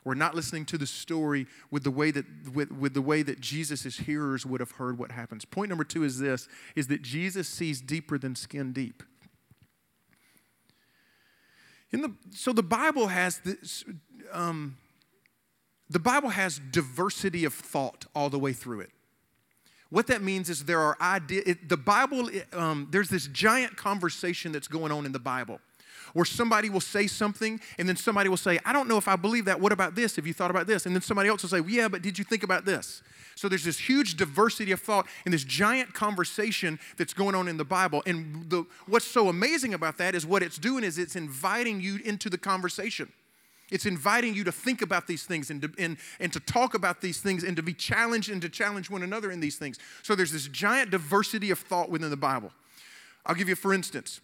We're 0.04 0.14
not 0.14 0.34
listening 0.34 0.64
to 0.66 0.78
the 0.78 0.86
story 0.86 1.46
with 1.70 1.84
the 1.84 1.90
way 1.90 2.10
that, 2.10 2.24
with, 2.54 2.72
with 2.72 2.94
the 2.94 3.02
way 3.02 3.22
that 3.22 3.40
Jesus' 3.40 3.98
hearers 3.98 4.46
would 4.46 4.60
have 4.60 4.72
heard 4.72 4.98
what 4.98 5.12
happens. 5.12 5.44
Point 5.44 5.68
number 5.68 5.84
two 5.84 6.04
is 6.04 6.18
this, 6.18 6.48
is 6.74 6.86
that 6.86 7.02
Jesus 7.02 7.48
sees 7.48 7.80
deeper 7.80 8.16
than 8.16 8.34
skin 8.34 8.72
deep. 8.72 9.02
In 11.92 12.02
the, 12.02 12.12
so 12.30 12.52
the 12.52 12.62
Bible 12.62 13.08
has 13.08 13.40
this, 13.40 13.84
um, 14.32 14.76
the 15.90 15.98
Bible 15.98 16.30
has 16.30 16.60
diversity 16.70 17.44
of 17.44 17.52
thought 17.52 18.06
all 18.14 18.30
the 18.30 18.38
way 18.38 18.52
through 18.52 18.80
it. 18.80 18.90
What 19.90 20.06
that 20.06 20.22
means 20.22 20.48
is 20.48 20.64
there 20.64 20.80
are 20.80 20.96
ideas, 21.00 21.56
the 21.66 21.76
Bible, 21.76 22.30
um, 22.52 22.88
there's 22.90 23.08
this 23.08 23.26
giant 23.26 23.76
conversation 23.76 24.52
that's 24.52 24.68
going 24.68 24.92
on 24.92 25.04
in 25.04 25.12
the 25.12 25.18
Bible 25.18 25.60
where 26.12 26.24
somebody 26.24 26.70
will 26.70 26.80
say 26.80 27.06
something 27.06 27.60
and 27.78 27.88
then 27.88 27.96
somebody 27.96 28.28
will 28.28 28.36
say, 28.36 28.58
I 28.64 28.72
don't 28.72 28.88
know 28.88 28.96
if 28.96 29.08
I 29.08 29.16
believe 29.16 29.44
that. 29.46 29.60
What 29.60 29.72
about 29.72 29.94
this? 29.94 30.16
Have 30.16 30.26
you 30.26 30.34
thought 30.34 30.50
about 30.50 30.66
this? 30.66 30.86
And 30.86 30.94
then 30.94 31.02
somebody 31.02 31.28
else 31.28 31.42
will 31.42 31.50
say, 31.50 31.60
well, 31.60 31.70
Yeah, 31.70 31.88
but 31.88 32.02
did 32.02 32.18
you 32.18 32.24
think 32.24 32.42
about 32.42 32.64
this? 32.64 33.02
So 33.36 33.48
there's 33.48 33.64
this 33.64 33.78
huge 33.78 34.16
diversity 34.16 34.70
of 34.72 34.80
thought 34.80 35.06
and 35.24 35.32
this 35.32 35.44
giant 35.44 35.94
conversation 35.94 36.78
that's 36.98 37.14
going 37.14 37.34
on 37.34 37.48
in 37.48 37.56
the 37.56 37.64
Bible. 37.64 38.02
And 38.04 38.50
the, 38.50 38.66
what's 38.86 39.06
so 39.06 39.28
amazing 39.28 39.72
about 39.72 39.96
that 39.96 40.14
is 40.14 40.26
what 40.26 40.42
it's 40.42 40.58
doing 40.58 40.84
is 40.84 40.98
it's 40.98 41.16
inviting 41.16 41.80
you 41.80 42.00
into 42.04 42.28
the 42.28 42.36
conversation. 42.36 43.10
It's 43.70 43.86
inviting 43.86 44.34
you 44.34 44.44
to 44.44 44.52
think 44.52 44.82
about 44.82 45.06
these 45.06 45.24
things 45.24 45.50
and 45.50 45.62
to, 45.62 45.70
and, 45.78 45.96
and 46.18 46.32
to 46.32 46.40
talk 46.40 46.74
about 46.74 47.00
these 47.00 47.20
things 47.20 47.44
and 47.44 47.56
to 47.56 47.62
be 47.62 47.72
challenged 47.72 48.28
and 48.28 48.42
to 48.42 48.48
challenge 48.48 48.90
one 48.90 49.02
another 49.02 49.30
in 49.30 49.40
these 49.40 49.56
things. 49.56 49.78
So 50.02 50.14
there's 50.14 50.32
this 50.32 50.48
giant 50.48 50.90
diversity 50.90 51.50
of 51.50 51.60
thought 51.60 51.88
within 51.88 52.10
the 52.10 52.16
Bible. 52.16 52.52
I'll 53.24 53.34
give 53.34 53.48
you, 53.48 53.56
for 53.56 53.72
instance, 53.72 54.20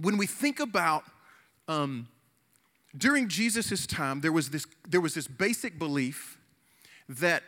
when 0.00 0.16
we 0.16 0.26
think 0.26 0.60
about 0.60 1.04
um, 1.68 2.08
during 2.96 3.28
Jesus' 3.28 3.86
time, 3.86 4.20
there 4.20 4.32
was, 4.32 4.50
this, 4.50 4.66
there 4.88 5.00
was 5.00 5.14
this 5.14 5.28
basic 5.28 5.78
belief 5.78 6.38
that 7.08 7.42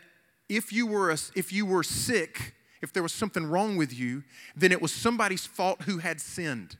if 0.48 0.72
you, 0.72 0.86
were 0.86 1.10
a, 1.10 1.18
if 1.34 1.52
you 1.52 1.66
were 1.66 1.82
sick, 1.82 2.54
if 2.82 2.92
there 2.92 3.02
was 3.02 3.12
something 3.12 3.46
wrong 3.46 3.76
with 3.76 3.92
you, 3.92 4.22
then 4.56 4.72
it 4.72 4.82
was 4.82 4.92
somebody's 4.92 5.46
fault 5.46 5.82
who 5.82 5.98
had 5.98 6.20
sinned. 6.20 6.76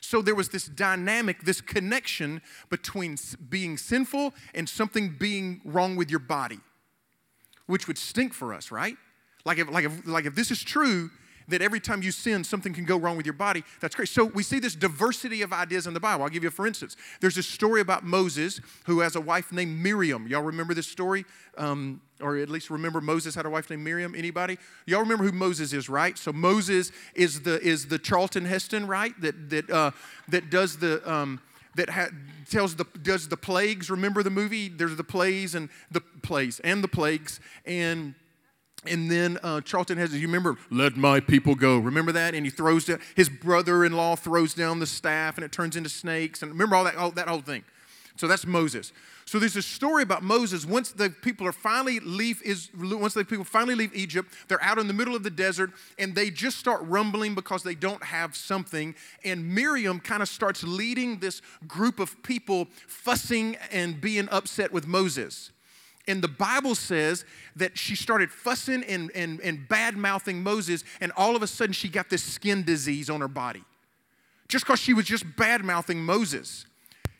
So 0.00 0.22
there 0.22 0.34
was 0.34 0.48
this 0.48 0.66
dynamic, 0.66 1.42
this 1.42 1.60
connection 1.60 2.40
between 2.70 3.16
being 3.48 3.76
sinful 3.76 4.34
and 4.54 4.68
something 4.68 5.14
being 5.18 5.60
wrong 5.64 5.96
with 5.96 6.10
your 6.10 6.20
body, 6.20 6.58
which 7.66 7.86
would 7.86 7.98
stink 7.98 8.32
for 8.32 8.54
us, 8.54 8.70
right? 8.70 8.96
Like 9.44 9.58
if, 9.58 9.70
like 9.70 9.84
if, 9.84 10.06
like 10.06 10.24
if 10.24 10.34
this 10.34 10.50
is 10.50 10.62
true, 10.62 11.10
that 11.50 11.62
every 11.62 11.80
time 11.80 12.02
you 12.02 12.10
sin, 12.10 12.42
something 12.42 12.72
can 12.72 12.84
go 12.84 12.96
wrong 12.96 13.16
with 13.16 13.26
your 13.26 13.34
body. 13.34 13.62
That's 13.80 13.94
great. 13.94 14.08
So 14.08 14.24
we 14.24 14.42
see 14.42 14.58
this 14.58 14.74
diversity 14.74 15.42
of 15.42 15.52
ideas 15.52 15.86
in 15.86 15.94
the 15.94 16.00
Bible. 16.00 16.24
I'll 16.24 16.30
give 16.30 16.42
you, 16.42 16.50
for 16.50 16.66
instance, 16.66 16.96
there's 17.20 17.36
a 17.36 17.42
story 17.42 17.80
about 17.80 18.04
Moses 18.04 18.60
who 18.86 19.00
has 19.00 19.16
a 19.16 19.20
wife 19.20 19.52
named 19.52 19.78
Miriam. 19.78 20.26
Y'all 20.26 20.42
remember 20.42 20.74
this 20.74 20.86
story? 20.86 21.24
Um, 21.56 22.00
or 22.20 22.36
at 22.36 22.48
least 22.48 22.70
remember 22.70 23.00
Moses 23.00 23.34
had 23.34 23.46
a 23.46 23.50
wife 23.50 23.70
named 23.70 23.82
Miriam. 23.82 24.14
Anybody? 24.14 24.58
Y'all 24.86 25.00
remember 25.00 25.24
who 25.24 25.32
Moses 25.32 25.72
is, 25.72 25.88
right? 25.88 26.16
So 26.18 26.32
Moses 26.32 26.92
is 27.14 27.42
the 27.42 27.60
is 27.60 27.86
the 27.86 27.98
Charlton 27.98 28.44
Heston, 28.44 28.86
right? 28.86 29.18
That 29.20 29.50
that 29.50 29.70
uh, 29.70 29.90
that 30.28 30.50
does 30.50 30.78
the 30.78 31.10
um, 31.10 31.40
that 31.76 31.90
ha- 31.90 32.10
tells 32.48 32.76
the 32.76 32.84
does 33.02 33.28
the 33.28 33.36
plagues. 33.36 33.90
Remember 33.90 34.22
the 34.22 34.30
movie? 34.30 34.68
There's 34.68 34.96
the 34.96 35.04
plays 35.04 35.54
and 35.54 35.68
the 35.90 36.00
plays 36.00 36.60
and 36.60 36.84
the 36.84 36.88
plagues 36.88 37.40
and 37.64 38.14
and 38.86 39.10
then 39.10 39.38
uh, 39.42 39.60
Charlton 39.60 39.98
has, 39.98 40.14
you 40.14 40.26
remember, 40.26 40.56
let 40.70 40.96
my 40.96 41.20
people 41.20 41.54
go. 41.54 41.78
Remember 41.78 42.12
that? 42.12 42.34
And 42.34 42.46
he 42.46 42.50
throws 42.50 42.86
down, 42.86 43.00
his 43.14 43.28
brother 43.28 43.84
in 43.84 43.92
law 43.92 44.16
throws 44.16 44.54
down 44.54 44.78
the 44.78 44.86
staff 44.86 45.36
and 45.36 45.44
it 45.44 45.52
turns 45.52 45.76
into 45.76 45.90
snakes. 45.90 46.42
And 46.42 46.50
remember 46.50 46.76
all 46.76 46.84
that, 46.84 46.96
all, 46.96 47.10
that 47.10 47.28
whole 47.28 47.42
thing. 47.42 47.64
So 48.16 48.26
that's 48.26 48.46
Moses. 48.46 48.92
So 49.24 49.38
there's 49.38 49.56
a 49.56 49.62
story 49.62 50.02
about 50.02 50.22
Moses. 50.22 50.66
Once 50.66 50.92
the 50.92 51.10
people 51.10 51.46
are 51.46 51.52
finally 51.52 52.00
leave 52.00 52.42
is 52.42 52.68
once 52.74 53.14
the 53.14 53.24
people 53.24 53.44
finally 53.44 53.74
leave 53.74 53.94
Egypt, 53.94 54.32
they're 54.48 54.62
out 54.62 54.78
in 54.78 54.88
the 54.88 54.92
middle 54.92 55.14
of 55.14 55.22
the 55.22 55.30
desert 55.30 55.70
and 55.98 56.14
they 56.14 56.30
just 56.30 56.58
start 56.58 56.80
rumbling 56.84 57.34
because 57.34 57.62
they 57.62 57.74
don't 57.74 58.02
have 58.02 58.34
something. 58.34 58.94
And 59.24 59.54
Miriam 59.54 60.00
kind 60.00 60.22
of 60.22 60.28
starts 60.28 60.62
leading 60.62 61.20
this 61.20 61.42
group 61.68 62.00
of 62.00 62.22
people 62.22 62.68
fussing 62.88 63.56
and 63.70 64.00
being 64.00 64.28
upset 64.30 64.72
with 64.72 64.86
Moses. 64.86 65.52
And 66.08 66.22
the 66.22 66.28
Bible 66.28 66.74
says 66.74 67.24
that 67.56 67.76
she 67.76 67.94
started 67.94 68.30
fussing 68.30 68.82
and, 68.84 69.10
and, 69.14 69.40
and 69.40 69.68
bad 69.68 69.96
mouthing 69.96 70.42
Moses, 70.42 70.82
and 71.00 71.12
all 71.16 71.36
of 71.36 71.42
a 71.42 71.46
sudden 71.46 71.72
she 71.72 71.88
got 71.88 72.10
this 72.10 72.22
skin 72.22 72.64
disease 72.64 73.10
on 73.10 73.20
her 73.20 73.28
body. 73.28 73.62
Just 74.48 74.64
because 74.64 74.80
she 74.80 74.94
was 74.94 75.04
just 75.04 75.24
bad 75.36 75.64
mouthing 75.64 76.02
Moses. 76.02 76.66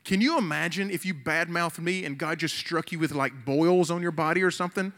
Can 0.05 0.21
you 0.21 0.39
imagine 0.39 0.91
if 0.91 1.05
you 1.05 1.15
bad 1.15 1.49
mouthed 1.49 1.79
me 1.79 2.05
and 2.05 2.19
God 2.19 2.39
just 2.39 2.57
struck 2.57 2.91
you 2.91 2.99
with 2.99 3.13
like 3.13 3.45
boils 3.45 3.91
on 3.91 4.03
your 4.03 4.11
body 4.11 4.43
or 4.43 4.51
something? 4.51 4.93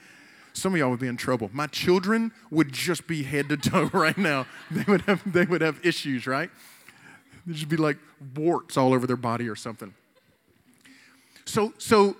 Some 0.55 0.75
of 0.75 0.79
y'all 0.79 0.91
would 0.91 1.01
be 1.01 1.09
in 1.09 1.17
trouble. 1.17 1.51
My 1.53 1.67
children 1.67 2.33
would 2.51 2.73
just 2.73 3.07
be 3.07 3.23
head 3.23 3.49
to 3.49 3.57
toe 3.57 3.85
right 3.93 4.17
now. 4.17 4.47
They 4.71 4.85
would 4.87 5.03
have, 5.03 5.31
they 5.31 5.45
would 5.45 5.61
have 5.61 5.85
issues, 5.85 6.27
right? 6.27 6.51
There'd 7.45 7.57
just 7.57 7.69
be 7.69 7.77
like 7.77 7.99
warts 8.35 8.77
all 8.77 8.95
over 8.95 9.07
their 9.07 9.17
body 9.17 9.49
or 9.49 9.57
something. 9.57 9.93
So, 11.45 11.73
so 11.79 12.17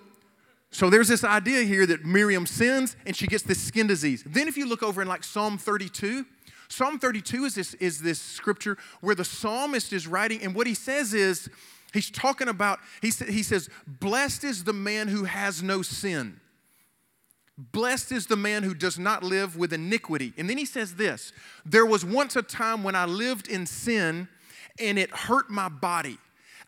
so 0.73 0.89
there's 0.89 1.09
this 1.09 1.23
idea 1.23 1.63
here 1.65 1.85
that 1.87 2.05
Miriam 2.05 2.47
sins 2.47 2.97
and 3.07 3.15
she 3.15 3.27
gets 3.27 3.45
this 3.45 3.61
skin 3.61 3.87
disease. 3.87 4.25
Then 4.27 4.49
if 4.49 4.57
you 4.57 4.67
look 4.67 4.83
over 4.83 5.03
in 5.03 5.07
like 5.07 5.23
Psalm 5.23 5.59
32, 5.59 6.25
Psalm 6.69 6.99
32 6.99 7.45
is 7.45 7.55
this, 7.55 7.75
is 7.75 8.01
this 8.01 8.19
scripture 8.19 8.79
where 9.03 9.15
the 9.15 9.25
psalmist 9.25 9.93
is 9.93 10.07
writing, 10.07 10.41
and 10.43 10.55
what 10.55 10.67
he 10.67 10.73
says 10.73 11.13
is, 11.13 11.51
he's 11.93 12.11
talking 12.11 12.49
about, 12.49 12.79
he, 13.03 13.11
sa- 13.11 13.27
he 13.27 13.43
says, 13.43 13.69
Blessed 13.87 14.45
is 14.45 14.65
the 14.65 14.73
man 14.73 15.09
who 15.09 15.25
has 15.25 15.63
no 15.63 15.83
sin. 15.83 16.41
Blessed 17.59 18.11
is 18.11 18.27
the 18.27 18.37
man 18.37 18.63
who 18.63 18.73
does 18.73 18.99
not 18.99 19.23
live 19.23 19.59
with 19.59 19.75
iniquity. 19.75 20.33
And 20.39 20.49
then 20.49 20.57
he 20.57 20.65
says 20.65 20.95
this 20.95 21.33
There 21.67 21.85
was 21.85 22.03
once 22.07 22.35
a 22.35 22.43
time 22.43 22.83
when 22.83 22.97
I 22.97 23.05
lived 23.05 23.47
in 23.47 23.67
sin 23.67 24.27
and 24.81 24.99
it 24.99 25.11
hurt 25.11 25.51
my 25.51 25.69
body. 25.69 26.17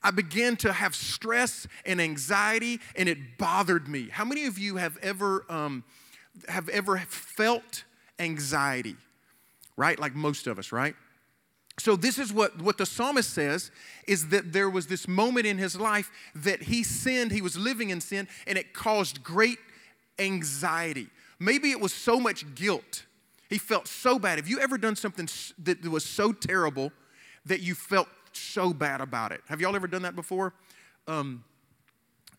I 0.04 0.10
began 0.10 0.56
to 0.58 0.72
have 0.72 0.94
stress 0.94 1.66
and 1.86 2.00
anxiety 2.00 2.78
and 2.94 3.08
it 3.08 3.38
bothered 3.38 3.88
me. 3.88 4.10
How 4.10 4.24
many 4.24 4.44
of 4.44 4.58
you 4.58 4.76
have 4.76 4.98
ever, 4.98 5.46
um, 5.48 5.82
have 6.46 6.68
ever 6.68 6.98
felt 6.98 7.84
anxiety? 8.18 8.96
Right? 9.76 9.98
Like 9.98 10.14
most 10.14 10.46
of 10.46 10.58
us, 10.58 10.70
right? 10.70 10.94
So 11.78 11.96
this 11.96 12.18
is 12.18 12.32
what, 12.32 12.60
what 12.60 12.78
the 12.78 12.86
psalmist 12.86 13.30
says 13.30 13.70
is 14.06 14.28
that 14.28 14.52
there 14.52 14.70
was 14.70 14.86
this 14.86 15.08
moment 15.08 15.46
in 15.46 15.58
his 15.58 15.74
life 15.74 16.10
that 16.34 16.62
he 16.62 16.84
sinned, 16.84 17.32
he 17.32 17.42
was 17.42 17.56
living 17.56 17.90
in 17.90 18.00
sin, 18.00 18.28
and 18.46 18.56
it 18.56 18.74
caused 18.74 19.24
great 19.24 19.58
anxiety. 20.18 21.08
Maybe 21.40 21.72
it 21.72 21.80
was 21.80 21.92
so 21.92 22.20
much 22.20 22.54
guilt. 22.54 23.06
He 23.48 23.58
felt 23.58 23.88
so 23.88 24.18
bad. 24.18 24.38
Have 24.38 24.48
you 24.48 24.60
ever 24.60 24.78
done 24.78 24.94
something 24.96 25.28
that 25.64 25.84
was 25.84 26.04
so 26.04 26.32
terrible 26.32 26.92
that 27.46 27.60
you 27.60 27.74
so 28.36 28.72
bad 28.72 29.00
about 29.00 29.32
it? 29.32 29.40
Have 29.48 29.60
y'all 29.60 29.76
ever 29.76 29.86
done 29.86 30.02
that 30.02 30.16
before? 30.16 30.54
Um, 31.06 31.44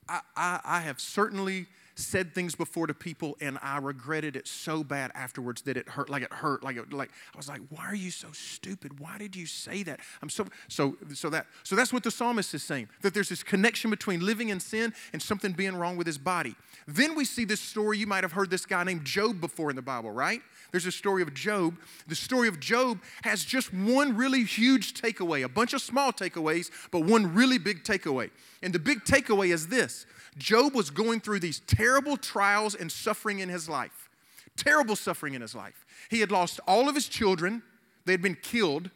I, 0.08 0.20
I, 0.36 0.60
I 0.64 0.80
have 0.82 1.00
certainly 1.00 1.68
said 1.96 2.36
things 2.36 2.56
before 2.56 2.88
to 2.88 2.94
people 2.94 3.38
and 3.40 3.58
I 3.62 3.78
regretted 3.78 4.36
it 4.36 4.48
so 4.48 4.84
bad 4.84 5.12
afterwards 5.16 5.62
that 5.64 5.78
it 5.78 5.88
hurt 5.88 6.10
like 6.10 6.24
it 6.24 6.34
hurt 6.34 6.62
like 6.62 6.75
it 6.75 6.92
like 6.92 7.10
I 7.34 7.38
was 7.38 7.48
like 7.48 7.62
why 7.70 7.86
are 7.86 7.96
you 7.96 8.12
so 8.12 8.28
stupid? 8.34 9.00
Why 9.00 9.18
did 9.18 9.36
you 9.36 9.46
say 9.46 9.84
that? 9.84 10.02
I'm 10.22 10.30
so 10.30 10.46
so 10.68 10.98
so 11.14 11.30
that 11.30 11.48
so 11.64 11.75
that's 11.75 11.94
what 11.94 12.04
the 12.04 12.12
psalmist 12.12 12.54
is 12.54 12.64
saying 12.64 12.90
that 13.02 13.14
there's 13.14 13.30
this 13.30 13.44
connection 13.44 13.90
between 13.90 14.25
living 14.25 14.50
in 14.50 14.60
sin 14.60 14.94
and 15.14 15.22
something 15.22 15.54
being 15.54 15.75
wrong 15.75 15.96
with 15.96 16.06
his 16.06 16.18
body. 16.18 16.56
Then 16.86 17.16
we 17.16 17.24
see 17.24 17.46
this 17.46 17.62
story 17.62 17.98
you 17.98 18.08
might 18.08 18.24
have 18.24 18.34
heard 18.34 18.50
this 18.50 18.66
guy 18.66 18.84
named 18.84 19.06
Job 19.06 19.40
before 19.40 19.70
in 19.70 19.75
the 19.75 19.82
Bible 19.82 20.12
right? 20.12 20.42
There's 20.72 20.86
a 20.86 20.92
story 20.92 21.22
of 21.22 21.34
Job. 21.34 21.75
The 22.08 22.16
story 22.16 22.50
of 22.50 22.60
Job 22.60 23.00
has 23.24 23.46
just 23.46 23.74
one 23.74 24.18
really 24.18 24.44
huge 24.44 24.94
takeaway 24.94 25.46
a 25.46 25.50
bunch 25.50 25.74
of 25.74 25.82
small 25.82 26.12
takeaways 26.12 26.70
but 26.92 27.02
one 27.02 27.34
really 27.34 27.58
big 27.58 27.84
takeaway. 27.84 28.32
And 28.62 28.74
the 28.74 28.80
big 28.80 29.06
takeaway 29.06 29.54
is 29.54 29.68
this 29.68 30.06
Job 30.38 30.75
was 30.75 30.89
going 30.89 31.22
through 31.22 31.39
these 31.39 31.62
terrible 31.62 32.18
trials 32.18 32.75
and 32.75 32.92
suffering 32.92 33.39
in 33.39 33.50
his 33.50 33.70
life. 33.70 34.10
Terrible 34.58 34.96
suffering 34.96 35.34
in 35.34 35.42
his 35.42 35.56
life. 35.56 35.86
He 36.10 36.20
had 36.20 36.32
lost 36.32 36.60
all 36.68 36.88
of 36.89 36.96
his 36.96 37.08
children, 37.08 37.63
they 38.06 38.13
had 38.13 38.22
been 38.22 38.38
killed, 38.42 38.89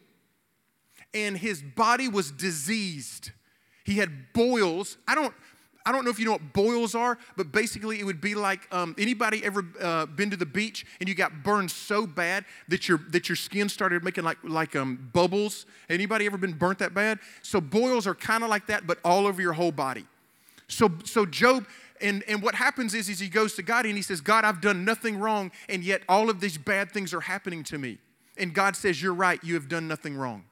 and 1.12 1.36
his 1.36 1.62
body 1.62 2.08
was 2.08 2.30
diseased. 2.30 3.32
He 3.84 3.94
had 3.94 4.32
boils. 4.32 4.96
I 5.08 5.14
don't. 5.14 5.34
I 5.86 5.92
don't 5.92 6.04
know 6.04 6.10
if 6.10 6.18
you 6.18 6.26
know 6.26 6.32
what 6.32 6.52
boils 6.52 6.94
are, 6.94 7.16
but 7.38 7.52
basically 7.52 8.00
it 8.00 8.04
would 8.04 8.20
be 8.20 8.34
like 8.34 8.68
um, 8.70 8.94
anybody 8.98 9.42
ever 9.42 9.64
uh, 9.80 10.04
been 10.04 10.30
to 10.30 10.36
the 10.36 10.46
beach 10.46 10.84
and 11.00 11.08
you 11.08 11.14
got 11.14 11.42
burned 11.42 11.70
so 11.70 12.06
bad 12.06 12.44
that 12.68 12.86
your 12.86 12.98
that 13.08 13.30
your 13.30 13.36
skin 13.36 13.68
started 13.70 14.04
making 14.04 14.22
like 14.22 14.36
like 14.44 14.76
um, 14.76 15.10
bubbles. 15.14 15.64
Anybody 15.88 16.26
ever 16.26 16.36
been 16.36 16.52
burnt 16.52 16.78
that 16.80 16.92
bad? 16.92 17.18
So 17.42 17.62
boils 17.62 18.06
are 18.06 18.14
kind 18.14 18.44
of 18.44 18.50
like 18.50 18.66
that, 18.66 18.86
but 18.86 18.98
all 19.04 19.26
over 19.26 19.40
your 19.40 19.54
whole 19.54 19.72
body. 19.72 20.06
So, 20.70 20.90
so 21.04 21.26
Job, 21.26 21.66
and, 22.00 22.22
and 22.26 22.42
what 22.42 22.54
happens 22.54 22.94
is, 22.94 23.08
is 23.08 23.18
he 23.18 23.28
goes 23.28 23.54
to 23.54 23.62
God 23.62 23.84
and 23.86 23.96
he 23.96 24.02
says, 24.02 24.20
God, 24.20 24.44
I've 24.44 24.60
done 24.60 24.84
nothing 24.84 25.18
wrong, 25.18 25.50
and 25.68 25.84
yet 25.84 26.02
all 26.08 26.30
of 26.30 26.40
these 26.40 26.56
bad 26.56 26.92
things 26.92 27.12
are 27.12 27.20
happening 27.20 27.62
to 27.64 27.78
me. 27.78 27.98
And 28.36 28.54
God 28.54 28.76
says, 28.76 29.02
You're 29.02 29.14
right, 29.14 29.42
you 29.44 29.54
have 29.54 29.68
done 29.68 29.86
nothing 29.88 30.16
wrong. 30.16 30.44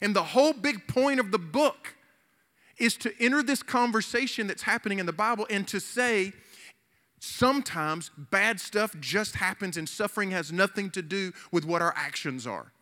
And 0.00 0.14
the 0.14 0.22
whole 0.22 0.52
big 0.52 0.86
point 0.86 1.20
of 1.20 1.30
the 1.30 1.38
book 1.38 1.94
is 2.78 2.96
to 2.98 3.12
enter 3.20 3.42
this 3.42 3.62
conversation 3.62 4.46
that's 4.46 4.62
happening 4.62 4.98
in 4.98 5.06
the 5.06 5.12
Bible 5.12 5.46
and 5.48 5.66
to 5.68 5.80
say, 5.80 6.32
sometimes 7.20 8.10
bad 8.30 8.60
stuff 8.60 8.94
just 9.00 9.36
happens 9.36 9.76
and 9.76 9.88
suffering 9.88 10.30
has 10.32 10.52
nothing 10.52 10.90
to 10.90 11.02
do 11.02 11.32
with 11.50 11.64
what 11.64 11.80
our 11.80 11.94
actions 11.96 12.46
are. 12.46 12.72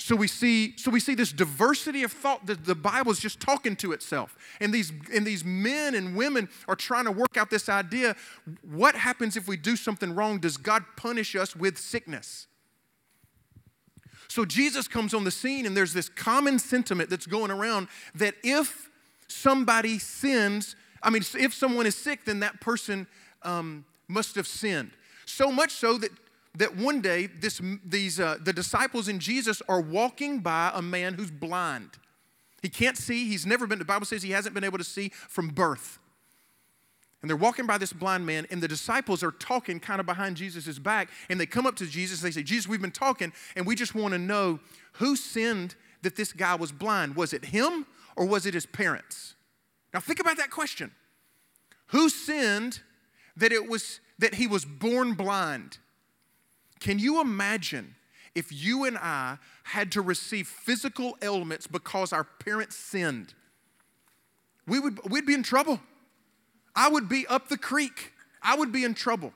So 0.00 0.14
we 0.14 0.28
see, 0.28 0.76
so 0.76 0.92
we 0.92 1.00
see 1.00 1.16
this 1.16 1.32
diversity 1.32 2.04
of 2.04 2.12
thought 2.12 2.46
that 2.46 2.64
the 2.64 2.76
Bible 2.76 3.10
is 3.10 3.18
just 3.18 3.40
talking 3.40 3.74
to 3.76 3.90
itself. 3.92 4.36
And 4.60 4.72
these, 4.72 4.92
and 5.12 5.26
these 5.26 5.44
men 5.44 5.96
and 5.96 6.16
women 6.16 6.48
are 6.68 6.76
trying 6.76 7.04
to 7.06 7.12
work 7.12 7.36
out 7.36 7.50
this 7.50 7.68
idea 7.68 8.14
what 8.62 8.94
happens 8.94 9.36
if 9.36 9.48
we 9.48 9.56
do 9.56 9.74
something 9.74 10.14
wrong? 10.14 10.38
Does 10.38 10.56
God 10.56 10.84
punish 10.96 11.34
us 11.34 11.56
with 11.56 11.76
sickness? 11.76 12.46
So 14.28 14.44
Jesus 14.44 14.86
comes 14.86 15.14
on 15.14 15.24
the 15.24 15.30
scene, 15.30 15.66
and 15.66 15.76
there's 15.76 15.94
this 15.94 16.08
common 16.08 16.60
sentiment 16.60 17.10
that's 17.10 17.26
going 17.26 17.50
around 17.50 17.88
that 18.14 18.34
if 18.44 18.90
somebody 19.26 19.98
sins, 19.98 20.76
I 21.02 21.10
mean, 21.10 21.22
if 21.38 21.52
someone 21.52 21.86
is 21.86 21.96
sick, 21.96 22.24
then 22.24 22.40
that 22.40 22.60
person 22.60 23.08
um, 23.42 23.84
must 24.06 24.36
have 24.36 24.46
sinned. 24.46 24.92
So 25.26 25.50
much 25.50 25.72
so 25.72 25.98
that 25.98 26.10
that 26.58 26.76
one 26.76 27.00
day 27.00 27.26
this, 27.26 27.60
these, 27.84 28.20
uh, 28.20 28.36
the 28.40 28.52
disciples 28.52 29.08
and 29.08 29.20
Jesus 29.20 29.62
are 29.68 29.80
walking 29.80 30.40
by 30.40 30.70
a 30.74 30.82
man 30.82 31.14
who's 31.14 31.30
blind. 31.30 31.90
He 32.62 32.68
can't 32.68 32.96
see. 32.96 33.28
He's 33.28 33.46
never 33.46 33.66
been, 33.66 33.78
the 33.78 33.84
Bible 33.84 34.06
says 34.06 34.22
he 34.22 34.32
hasn't 34.32 34.54
been 34.54 34.64
able 34.64 34.78
to 34.78 34.84
see 34.84 35.10
from 35.28 35.48
birth. 35.48 35.98
And 37.20 37.28
they're 37.28 37.36
walking 37.36 37.66
by 37.66 37.78
this 37.78 37.92
blind 37.92 38.26
man, 38.26 38.46
and 38.50 38.60
the 38.60 38.68
disciples 38.68 39.24
are 39.24 39.32
talking 39.32 39.80
kind 39.80 39.98
of 39.98 40.06
behind 40.06 40.36
Jesus' 40.36 40.78
back. 40.78 41.08
And 41.28 41.40
they 41.40 41.46
come 41.46 41.66
up 41.66 41.74
to 41.76 41.86
Jesus. 41.86 42.20
They 42.20 42.30
say, 42.30 42.44
Jesus, 42.44 42.68
we've 42.68 42.80
been 42.80 42.92
talking, 42.92 43.32
and 43.56 43.66
we 43.66 43.74
just 43.74 43.94
want 43.94 44.12
to 44.12 44.18
know 44.18 44.60
who 44.94 45.16
sinned 45.16 45.74
that 46.02 46.14
this 46.14 46.32
guy 46.32 46.54
was 46.54 46.70
blind. 46.70 47.16
Was 47.16 47.32
it 47.32 47.46
him 47.46 47.86
or 48.14 48.24
was 48.24 48.46
it 48.46 48.54
his 48.54 48.66
parents? 48.66 49.34
Now 49.92 50.00
think 50.00 50.20
about 50.20 50.36
that 50.36 50.50
question. 50.50 50.92
Who 51.88 52.08
sinned 52.08 52.82
that 53.36 53.52
it 53.52 53.68
was 53.68 54.00
that 54.18 54.34
he 54.34 54.46
was 54.46 54.64
born 54.64 55.14
blind? 55.14 55.78
Can 56.80 56.98
you 56.98 57.20
imagine 57.20 57.94
if 58.34 58.52
you 58.52 58.84
and 58.84 58.96
I 58.98 59.38
had 59.64 59.92
to 59.92 60.00
receive 60.00 60.46
physical 60.46 61.16
ailments 61.22 61.66
because 61.66 62.12
our 62.12 62.24
parents 62.24 62.76
sinned? 62.76 63.34
We 64.66 64.78
would, 64.78 65.10
we'd 65.10 65.26
be 65.26 65.34
in 65.34 65.42
trouble. 65.42 65.80
I 66.76 66.88
would 66.88 67.08
be 67.08 67.26
up 67.26 67.48
the 67.48 67.58
creek. 67.58 68.12
I 68.42 68.56
would 68.56 68.70
be 68.70 68.84
in 68.84 68.94
trouble. 68.94 69.32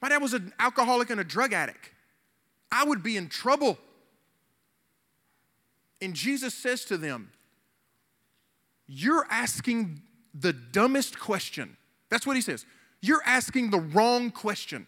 My 0.00 0.08
dad 0.08 0.22
was 0.22 0.32
an 0.32 0.52
alcoholic 0.58 1.10
and 1.10 1.20
a 1.20 1.24
drug 1.24 1.52
addict. 1.52 1.90
I 2.72 2.84
would 2.84 3.02
be 3.02 3.16
in 3.16 3.28
trouble. 3.28 3.78
And 6.00 6.14
Jesus 6.14 6.54
says 6.54 6.84
to 6.86 6.96
them, 6.96 7.32
You're 8.86 9.26
asking 9.28 10.02
the 10.34 10.52
dumbest 10.52 11.18
question. 11.18 11.76
That's 12.08 12.26
what 12.26 12.36
he 12.36 12.42
says. 12.42 12.64
You're 13.02 13.22
asking 13.26 13.70
the 13.70 13.80
wrong 13.80 14.30
question. 14.30 14.86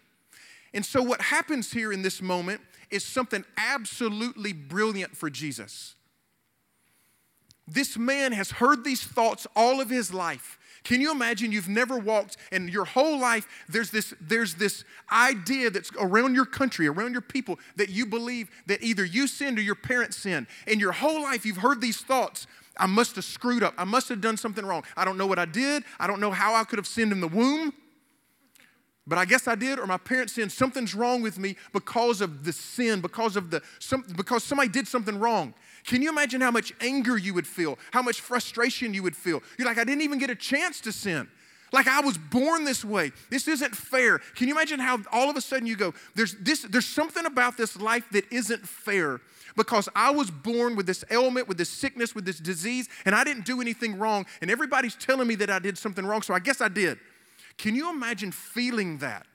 And 0.73 0.85
so, 0.85 1.01
what 1.01 1.21
happens 1.21 1.71
here 1.71 1.91
in 1.93 2.01
this 2.01 2.21
moment 2.21 2.61
is 2.89 3.03
something 3.03 3.43
absolutely 3.57 4.53
brilliant 4.53 5.15
for 5.15 5.29
Jesus. 5.29 5.95
This 7.67 7.97
man 7.97 8.33
has 8.33 8.51
heard 8.51 8.83
these 8.83 9.03
thoughts 9.03 9.47
all 9.55 9.79
of 9.79 9.89
his 9.89 10.13
life. 10.13 10.59
Can 10.83 10.99
you 10.99 11.11
imagine 11.11 11.51
you've 11.51 11.69
never 11.69 11.97
walked 11.97 12.35
and 12.51 12.69
your 12.69 12.83
whole 12.83 13.17
life 13.17 13.47
there's 13.69 13.89
this 13.89 14.13
there's 14.19 14.55
this 14.55 14.83
idea 15.11 15.69
that's 15.69 15.91
around 15.97 16.35
your 16.35 16.45
country, 16.45 16.87
around 16.87 17.13
your 17.13 17.21
people 17.21 17.57
that 17.77 17.89
you 17.89 18.05
believe 18.05 18.49
that 18.65 18.83
either 18.83 19.05
you 19.05 19.27
sinned 19.27 19.57
or 19.57 19.61
your 19.61 19.75
parents 19.75 20.17
sinned. 20.17 20.47
And 20.67 20.81
your 20.81 20.91
whole 20.91 21.21
life 21.21 21.45
you've 21.45 21.57
heard 21.57 21.79
these 21.79 22.01
thoughts. 22.01 22.47
I 22.75 22.87
must 22.87 23.15
have 23.15 23.25
screwed 23.25 23.63
up. 23.63 23.75
I 23.77 23.83
must 23.85 24.09
have 24.09 24.19
done 24.19 24.35
something 24.35 24.65
wrong. 24.65 24.83
I 24.97 25.05
don't 25.05 25.17
know 25.17 25.27
what 25.27 25.39
I 25.39 25.45
did. 25.45 25.83
I 25.99 26.07
don't 26.07 26.19
know 26.19 26.31
how 26.31 26.55
I 26.55 26.63
could 26.63 26.79
have 26.79 26.87
sinned 26.87 27.11
in 27.11 27.21
the 27.21 27.27
womb. 27.27 27.73
But 29.05 29.17
I 29.17 29.25
guess 29.25 29.47
I 29.47 29.55
did, 29.55 29.79
or 29.79 29.85
my 29.85 29.97
parents 29.97 30.33
sinned. 30.33 30.51
Something's 30.51 30.95
wrong 30.95 31.21
with 31.21 31.37
me 31.37 31.57
because 31.73 32.21
of 32.21 32.45
the 32.45 32.53
sin, 32.53 33.01
because 33.01 33.35
of 33.35 33.51
the 33.51 33.61
some, 33.79 34.05
because 34.15 34.43
somebody 34.43 34.69
did 34.69 34.87
something 34.87 35.19
wrong. 35.19 35.53
Can 35.83 36.01
you 36.01 36.09
imagine 36.09 36.39
how 36.39 36.51
much 36.51 36.71
anger 36.79 37.17
you 37.17 37.33
would 37.33 37.45
feel, 37.45 37.77
how 37.91 38.01
much 38.01 38.21
frustration 38.21 38.93
you 38.93 39.03
would 39.03 39.15
feel? 39.15 39.43
You're 39.57 39.67
like, 39.67 39.77
I 39.77 39.83
didn't 39.83 40.03
even 40.03 40.19
get 40.19 40.29
a 40.29 40.35
chance 40.35 40.79
to 40.81 40.93
sin. 40.93 41.27
Like 41.73 41.87
I 41.87 41.99
was 42.01 42.17
born 42.17 42.63
this 42.63 42.85
way. 42.85 43.11
This 43.29 43.47
isn't 43.47 43.75
fair. 43.75 44.19
Can 44.35 44.47
you 44.47 44.53
imagine 44.53 44.79
how 44.79 44.99
all 45.11 45.29
of 45.29 45.35
a 45.35 45.41
sudden 45.41 45.67
you 45.67 45.75
go, 45.75 45.93
there's 46.15 46.35
this, 46.35 46.61
there's 46.61 46.85
something 46.85 47.25
about 47.25 47.57
this 47.57 47.75
life 47.75 48.05
that 48.11 48.31
isn't 48.31 48.65
fair 48.65 49.19
because 49.57 49.89
I 49.95 50.11
was 50.11 50.31
born 50.31 50.75
with 50.75 50.85
this 50.85 51.03
ailment, 51.11 51.47
with 51.47 51.57
this 51.57 51.69
sickness, 51.69 52.15
with 52.15 52.25
this 52.25 52.39
disease, 52.39 52.87
and 53.05 53.13
I 53.15 53.23
didn't 53.23 53.45
do 53.45 53.59
anything 53.59 53.99
wrong, 53.99 54.25
and 54.41 54.49
everybody's 54.49 54.95
telling 54.95 55.27
me 55.27 55.35
that 55.35 55.49
I 55.49 55.59
did 55.59 55.77
something 55.77 56.05
wrong, 56.05 56.21
so 56.21 56.33
I 56.33 56.39
guess 56.39 56.61
I 56.61 56.69
did. 56.69 56.99
Can 57.57 57.75
you 57.75 57.89
imagine 57.89 58.31
feeling 58.31 58.97
that? 58.99 59.25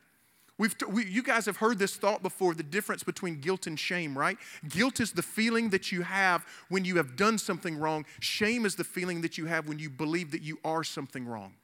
We've 0.59 0.77
t- 0.77 0.87
we, 0.87 1.05
you 1.07 1.23
guys 1.23 1.47
have 1.47 1.59
heard 1.59 1.79
this 1.79 1.95
thought 1.97 2.23
before 2.23 2.53
the 2.53 2.65
difference 2.65 3.05
between 3.05 3.41
guilt 3.41 3.67
and 3.69 3.79
shame, 3.79 4.19
right? 4.19 4.37
Guilt 4.69 4.99
is 4.99 5.13
the 5.13 5.23
feeling 5.23 5.71
that 5.71 5.93
you 5.93 6.03
have 6.03 6.45
when 6.69 6.85
you 6.85 6.97
have 6.97 7.17
done 7.17 7.39
something 7.39 7.79
wrong, 7.79 8.05
shame 8.19 8.67
is 8.67 8.75
the 8.75 8.85
feeling 8.85 9.21
that 9.21 9.39
you 9.39 9.47
have 9.47 9.69
when 9.69 9.79
you 9.79 9.89
believe 9.89 10.33
that 10.33 10.43
you 10.43 10.59
are 10.65 10.83
something 10.83 11.27
wrong. 11.27 11.55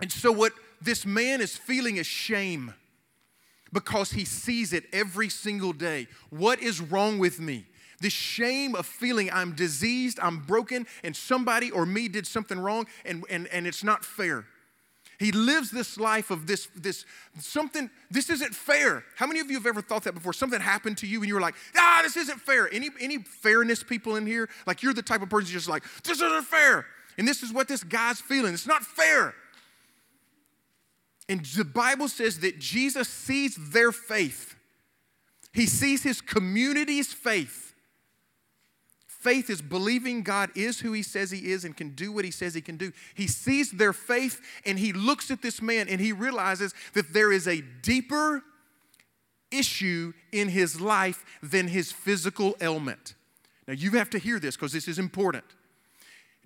And 0.00 0.10
so, 0.10 0.32
what 0.32 0.52
this 0.82 1.06
man 1.06 1.40
is 1.40 1.56
feeling 1.56 1.96
is 1.96 2.06
shame. 2.06 2.74
because 3.72 4.12
he 4.12 4.24
sees 4.24 4.72
it 4.72 4.84
every 4.92 5.28
single 5.28 5.72
day. 5.72 6.06
What 6.30 6.60
is 6.60 6.80
wrong 6.80 7.18
with 7.18 7.38
me? 7.38 7.66
The 8.00 8.10
shame 8.10 8.74
of 8.74 8.86
feeling 8.86 9.28
I'm 9.32 9.54
diseased, 9.54 10.18
I'm 10.22 10.40
broken, 10.40 10.86
and 11.02 11.16
somebody 11.16 11.70
or 11.70 11.84
me 11.84 12.08
did 12.08 12.26
something 12.26 12.58
wrong, 12.58 12.86
and, 13.04 13.24
and, 13.28 13.46
and 13.48 13.66
it's 13.66 13.82
not 13.82 14.04
fair. 14.04 14.46
He 15.18 15.32
lives 15.32 15.70
this 15.70 15.98
life 15.98 16.30
of 16.30 16.46
this, 16.46 16.68
this 16.76 17.04
something, 17.40 17.90
this 18.08 18.30
isn't 18.30 18.54
fair. 18.54 19.04
How 19.16 19.26
many 19.26 19.40
of 19.40 19.50
you 19.50 19.56
have 19.56 19.66
ever 19.66 19.82
thought 19.82 20.04
that 20.04 20.14
before? 20.14 20.32
Something 20.32 20.60
happened 20.60 20.98
to 20.98 21.08
you 21.08 21.18
and 21.18 21.28
you 21.28 21.34
were 21.34 21.40
like, 21.40 21.56
ah, 21.76 22.00
this 22.04 22.16
isn't 22.16 22.40
fair. 22.40 22.72
Any, 22.72 22.90
any 23.00 23.18
fairness 23.18 23.82
people 23.82 24.14
in 24.14 24.26
here? 24.26 24.48
Like 24.64 24.82
you're 24.82 24.94
the 24.94 25.02
type 25.02 25.20
of 25.20 25.28
person 25.28 25.50
just 25.50 25.68
like, 25.68 25.82
this 26.04 26.20
isn't 26.20 26.44
fair. 26.44 26.86
And 27.18 27.26
this 27.26 27.42
is 27.42 27.52
what 27.52 27.66
this 27.66 27.82
guy's 27.82 28.20
feeling. 28.20 28.54
It's 28.54 28.66
not 28.68 28.84
fair. 28.84 29.34
And 31.28 31.44
the 31.44 31.64
Bible 31.64 32.08
says 32.08 32.38
that 32.40 32.60
Jesus 32.60 33.08
sees 33.08 33.58
their 33.70 33.90
faith. 33.90 34.54
He 35.52 35.66
sees 35.66 36.04
his 36.04 36.20
community's 36.20 37.12
faith. 37.12 37.67
Faith 39.18 39.50
is 39.50 39.60
believing 39.60 40.22
God 40.22 40.50
is 40.54 40.78
who 40.78 40.92
he 40.92 41.02
says 41.02 41.32
he 41.32 41.50
is 41.50 41.64
and 41.64 41.76
can 41.76 41.90
do 41.90 42.12
what 42.12 42.24
he 42.24 42.30
says 42.30 42.54
he 42.54 42.60
can 42.60 42.76
do. 42.76 42.92
He 43.14 43.26
sees 43.26 43.72
their 43.72 43.92
faith 43.92 44.40
and 44.64 44.78
he 44.78 44.92
looks 44.92 45.30
at 45.32 45.42
this 45.42 45.60
man 45.60 45.88
and 45.88 46.00
he 46.00 46.12
realizes 46.12 46.72
that 46.94 47.12
there 47.12 47.32
is 47.32 47.48
a 47.48 47.60
deeper 47.82 48.44
issue 49.50 50.12
in 50.30 50.48
his 50.48 50.80
life 50.80 51.24
than 51.42 51.66
his 51.66 51.90
physical 51.90 52.56
ailment. 52.60 53.14
Now, 53.66 53.74
you 53.74 53.90
have 53.92 54.08
to 54.10 54.18
hear 54.18 54.38
this 54.38 54.56
because 54.56 54.72
this 54.72 54.86
is 54.86 55.00
important. 55.00 55.44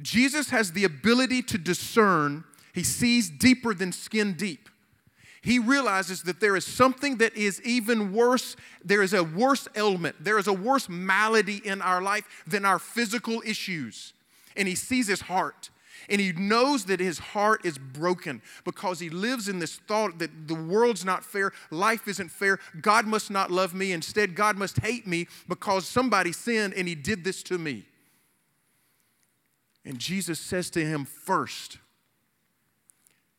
Jesus 0.00 0.48
has 0.48 0.72
the 0.72 0.84
ability 0.84 1.42
to 1.42 1.58
discern, 1.58 2.42
he 2.72 2.82
sees 2.82 3.28
deeper 3.28 3.74
than 3.74 3.92
skin 3.92 4.32
deep 4.32 4.70
he 5.42 5.58
realizes 5.58 6.22
that 6.22 6.38
there 6.38 6.54
is 6.56 6.64
something 6.64 7.16
that 7.16 7.36
is 7.36 7.60
even 7.62 8.12
worse. 8.12 8.54
There 8.84 9.02
is 9.02 9.12
a 9.12 9.24
worse 9.24 9.66
ailment, 9.74 10.22
there 10.22 10.38
is 10.38 10.46
a 10.46 10.52
worse 10.52 10.88
malady 10.88 11.60
in 11.64 11.82
our 11.82 12.00
life 12.00 12.44
than 12.46 12.64
our 12.64 12.78
physical 12.78 13.42
issues. 13.44 14.14
And 14.56 14.68
he 14.68 14.76
sees 14.76 15.08
his 15.08 15.22
heart. 15.22 15.70
And 16.08 16.20
he 16.20 16.32
knows 16.32 16.86
that 16.86 17.00
his 17.00 17.18
heart 17.18 17.64
is 17.64 17.78
broken 17.78 18.42
because 18.64 18.98
he 19.00 19.08
lives 19.08 19.48
in 19.48 19.58
this 19.58 19.76
thought 19.76 20.18
that 20.18 20.48
the 20.48 20.54
world's 20.54 21.04
not 21.04 21.24
fair, 21.24 21.52
life 21.70 22.08
isn't 22.08 22.30
fair, 22.30 22.58
God 22.80 23.06
must 23.06 23.30
not 23.30 23.50
love 23.50 23.72
me. 23.72 23.92
Instead, 23.92 24.34
God 24.34 24.56
must 24.56 24.80
hate 24.80 25.06
me 25.06 25.28
because 25.48 25.86
somebody 25.86 26.32
sinned 26.32 26.74
and 26.74 26.88
he 26.88 26.94
did 26.94 27.24
this 27.24 27.42
to 27.44 27.58
me. 27.58 27.86
And 29.84 29.98
Jesus 29.98 30.38
says 30.38 30.70
to 30.70 30.84
him 30.84 31.04
first, 31.04 31.78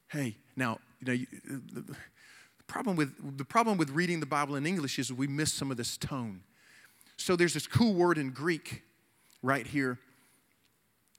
Hey, 0.08 0.38
now 0.56 0.80
you 1.06 1.26
know, 1.46 1.82
the 1.82 2.63
problem 2.68 2.96
with, 2.96 3.38
the 3.38 3.46
problem 3.46 3.78
with 3.78 3.89
reading 3.89 4.20
the 4.20 4.26
Bible 4.26 4.56
in 4.56 4.66
English 4.66 5.00
is 5.00 5.12
we 5.12 5.28
miss 5.28 5.54
some 5.54 5.72
of 5.72 5.78
this 5.78 5.98
tone. 5.98 6.42
So 7.18 7.36
there's 7.36 7.54
this 7.54 7.68
cool 7.68 7.94
word 7.94 8.18
in 8.18 8.32
Greek 8.32 8.84
right 9.42 9.68
here 9.68 10.00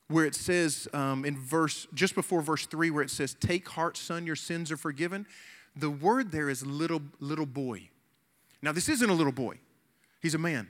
where 0.08 0.26
it 0.26 0.34
says 0.34 0.88
um, 0.92 1.24
in 1.24 1.38
verse, 1.38 1.86
just 1.94 2.14
before 2.14 2.42
verse 2.42 2.66
3, 2.66 2.90
where 2.90 3.02
it 3.02 3.10
says, 3.10 3.34
Take 3.34 3.68
heart, 3.68 3.96
son, 3.96 4.26
your 4.26 4.36
sins 4.36 4.70
are 4.70 4.76
forgiven. 4.76 5.26
The 5.76 5.90
word 5.90 6.30
there 6.30 6.48
is 6.48 6.64
little, 6.64 7.02
little 7.20 7.46
boy. 7.46 7.88
Now, 8.62 8.72
this 8.72 8.88
isn't 8.88 9.08
a 9.08 9.14
little 9.14 9.32
boy, 9.32 9.58
he's 10.20 10.34
a 10.34 10.38
man. 10.38 10.68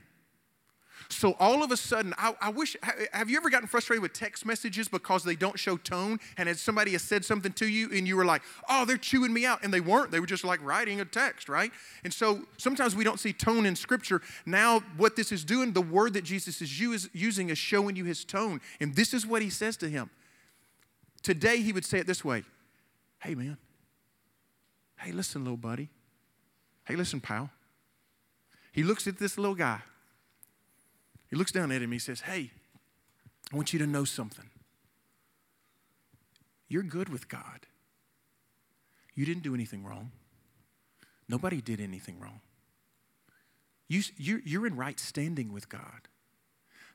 So 1.08 1.34
all 1.38 1.62
of 1.62 1.70
a 1.70 1.76
sudden, 1.76 2.14
I, 2.18 2.34
I, 2.40 2.50
wish, 2.50 2.76
have 3.12 3.28
you 3.28 3.36
ever 3.36 3.50
gotten 3.50 3.68
frustrated 3.68 4.02
with 4.02 4.12
text 4.12 4.46
messages 4.46 4.88
because 4.88 5.24
they 5.24 5.36
don't 5.36 5.58
show 5.58 5.76
tone? 5.76 6.18
And 6.36 6.48
as 6.48 6.60
somebody 6.60 6.92
has 6.92 7.02
said 7.02 7.24
something 7.24 7.52
to 7.54 7.66
you 7.66 7.90
and 7.92 8.06
you 8.06 8.16
were 8.16 8.24
like, 8.24 8.42
oh, 8.68 8.84
they're 8.84 8.96
chewing 8.96 9.32
me 9.32 9.44
out. 9.44 9.62
And 9.62 9.72
they 9.72 9.80
weren't. 9.80 10.10
They 10.10 10.20
were 10.20 10.26
just 10.26 10.44
like 10.44 10.62
writing 10.64 11.00
a 11.00 11.04
text, 11.04 11.48
right? 11.48 11.72
And 12.04 12.12
so 12.12 12.42
sometimes 12.56 12.96
we 12.96 13.04
don't 13.04 13.20
see 13.20 13.32
tone 13.32 13.66
in 13.66 13.76
Scripture. 13.76 14.22
Now, 14.46 14.80
what 14.96 15.16
this 15.16 15.32
is 15.32 15.44
doing, 15.44 15.72
the 15.72 15.82
word 15.82 16.14
that 16.14 16.24
Jesus 16.24 16.60
is 16.62 16.80
using 16.80 17.48
is 17.50 17.58
showing 17.58 17.96
you 17.96 18.04
his 18.04 18.24
tone. 18.24 18.60
And 18.80 18.94
this 18.94 19.14
is 19.14 19.26
what 19.26 19.42
he 19.42 19.50
says 19.50 19.76
to 19.78 19.88
him. 19.88 20.10
Today, 21.22 21.60
he 21.60 21.72
would 21.72 21.84
say 21.84 21.98
it 21.98 22.06
this 22.06 22.24
way 22.24 22.44
Hey, 23.18 23.34
man. 23.34 23.56
Hey, 24.98 25.12
listen, 25.12 25.42
little 25.44 25.56
buddy. 25.56 25.90
Hey, 26.86 26.96
listen, 26.96 27.20
pal. 27.20 27.50
He 28.72 28.82
looks 28.82 29.06
at 29.06 29.18
this 29.18 29.38
little 29.38 29.54
guy 29.54 29.80
he 31.34 31.38
looks 31.38 31.50
down 31.50 31.72
at 31.72 31.78
him. 31.78 31.84
And 31.84 31.92
he 31.94 31.98
says, 31.98 32.20
Hey, 32.20 32.52
I 33.52 33.56
want 33.56 33.72
you 33.72 33.78
to 33.80 33.88
know 33.88 34.04
something. 34.04 34.50
You're 36.68 36.84
good 36.84 37.08
with 37.08 37.28
God. 37.28 37.66
You 39.16 39.26
didn't 39.26 39.42
do 39.42 39.52
anything 39.52 39.84
wrong. 39.84 40.12
Nobody 41.28 41.60
did 41.60 41.80
anything 41.80 42.20
wrong. 42.20 42.40
You, 43.88 44.02
you're, 44.16 44.40
you're 44.44 44.66
in 44.66 44.76
right 44.76 44.98
standing 45.00 45.52
with 45.52 45.68
God. 45.68 46.08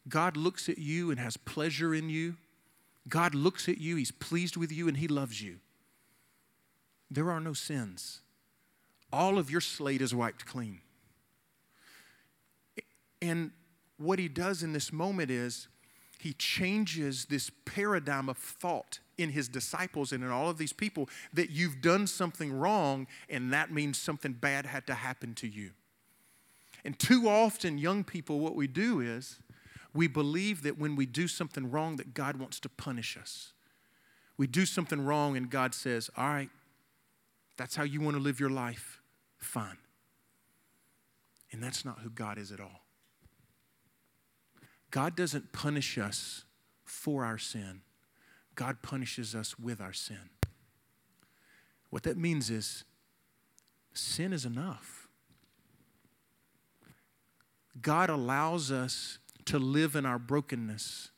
God 0.08 0.38
looks 0.38 0.70
at 0.70 0.78
you 0.78 1.12
and 1.12 1.20
has 1.20 1.36
pleasure 1.36 1.94
in 1.94 2.10
you. 2.10 2.38
God 3.10 3.36
looks 3.36 3.68
at 3.68 3.80
you, 3.80 3.98
He's 3.98 4.12
pleased 4.12 4.56
with 4.56 4.72
you, 4.72 4.88
and 4.88 4.96
He 4.96 5.08
loves 5.10 5.42
you. 5.42 5.58
There 7.12 7.30
are 7.30 7.42
no 7.42 7.54
sins. 7.54 8.22
All 9.12 9.38
of 9.38 9.52
your 9.52 9.62
slate 9.62 10.02
is 10.02 10.16
wiped 10.16 10.46
clean. 10.46 10.80
And 13.22 13.52
what 14.00 14.18
he 14.18 14.28
does 14.28 14.64
in 14.64 14.74
this 14.74 14.92
moment 14.92 15.30
is 15.30 15.68
he 16.20 16.34
changes 16.34 17.26
this 17.26 17.52
paradigm 17.66 18.30
of 18.30 18.38
thought 18.38 19.00
in 19.18 19.30
his 19.30 19.48
disciples 19.48 20.12
and 20.12 20.24
in 20.24 20.30
all 20.30 20.50
of 20.50 20.58
these 20.58 20.74
people 20.74 21.10
that 21.34 21.50
you've 21.50 21.82
done 21.82 22.08
something 22.08 22.52
wrong 22.52 23.08
and 23.30 23.54
that 23.54 23.72
means 23.72 23.98
something 23.98 24.34
bad 24.34 24.66
had 24.66 24.88
to 24.88 24.94
happen 24.94 25.34
to 25.36 25.48
you. 25.48 25.72
And 26.86 26.98
too 26.98 27.28
often, 27.28 27.78
young 27.78 28.04
people, 28.04 28.40
what 28.40 28.56
we 28.56 28.68
do 28.68 29.02
is 29.02 29.40
we 29.94 30.08
believe 30.08 30.64
that 30.64 30.78
when 30.78 30.96
we 30.96 31.06
do 31.06 31.28
something 31.28 31.70
wrong, 31.70 31.98
that 31.98 32.14
God 32.14 32.38
wants 32.38 32.60
to 32.62 32.70
punish 32.70 33.18
us. 33.18 33.54
We 34.38 34.48
do 34.48 34.66
something 34.66 35.04
wrong 35.04 35.36
and 35.36 35.50
God 35.50 35.74
says, 35.74 36.10
All 36.16 36.30
right, 36.30 36.50
that's 37.58 37.76
how 37.76 37.84
you 37.84 38.00
want 38.00 38.16
to 38.16 38.24
live 38.24 38.40
your 38.40 38.50
life. 38.50 39.02
Fine. 39.38 39.78
And 41.52 41.62
that's 41.62 41.84
not 41.84 42.00
who 42.00 42.10
God 42.10 42.38
is 42.38 42.52
at 42.52 42.60
all. 42.60 42.82
God 44.92 45.16
doesn't 45.16 45.52
punish 45.52 45.98
us 45.98 46.46
for 46.84 47.24
our 47.24 47.38
sin, 47.38 47.82
God 48.56 48.82
punishes 48.82 49.36
us 49.36 49.58
with 49.58 49.80
our 49.80 49.94
sin. 49.94 50.30
What 51.90 52.04
that 52.04 52.18
means 52.18 52.50
is 52.50 52.84
sin 53.94 54.34
is 54.34 54.46
enough. 54.46 55.08
God 57.82 58.10
allows 58.10 58.72
us 58.72 59.20
to 59.46 59.58
live 59.58 59.96
in 59.96 60.06
our 60.06 60.20
brokenness 60.20 61.12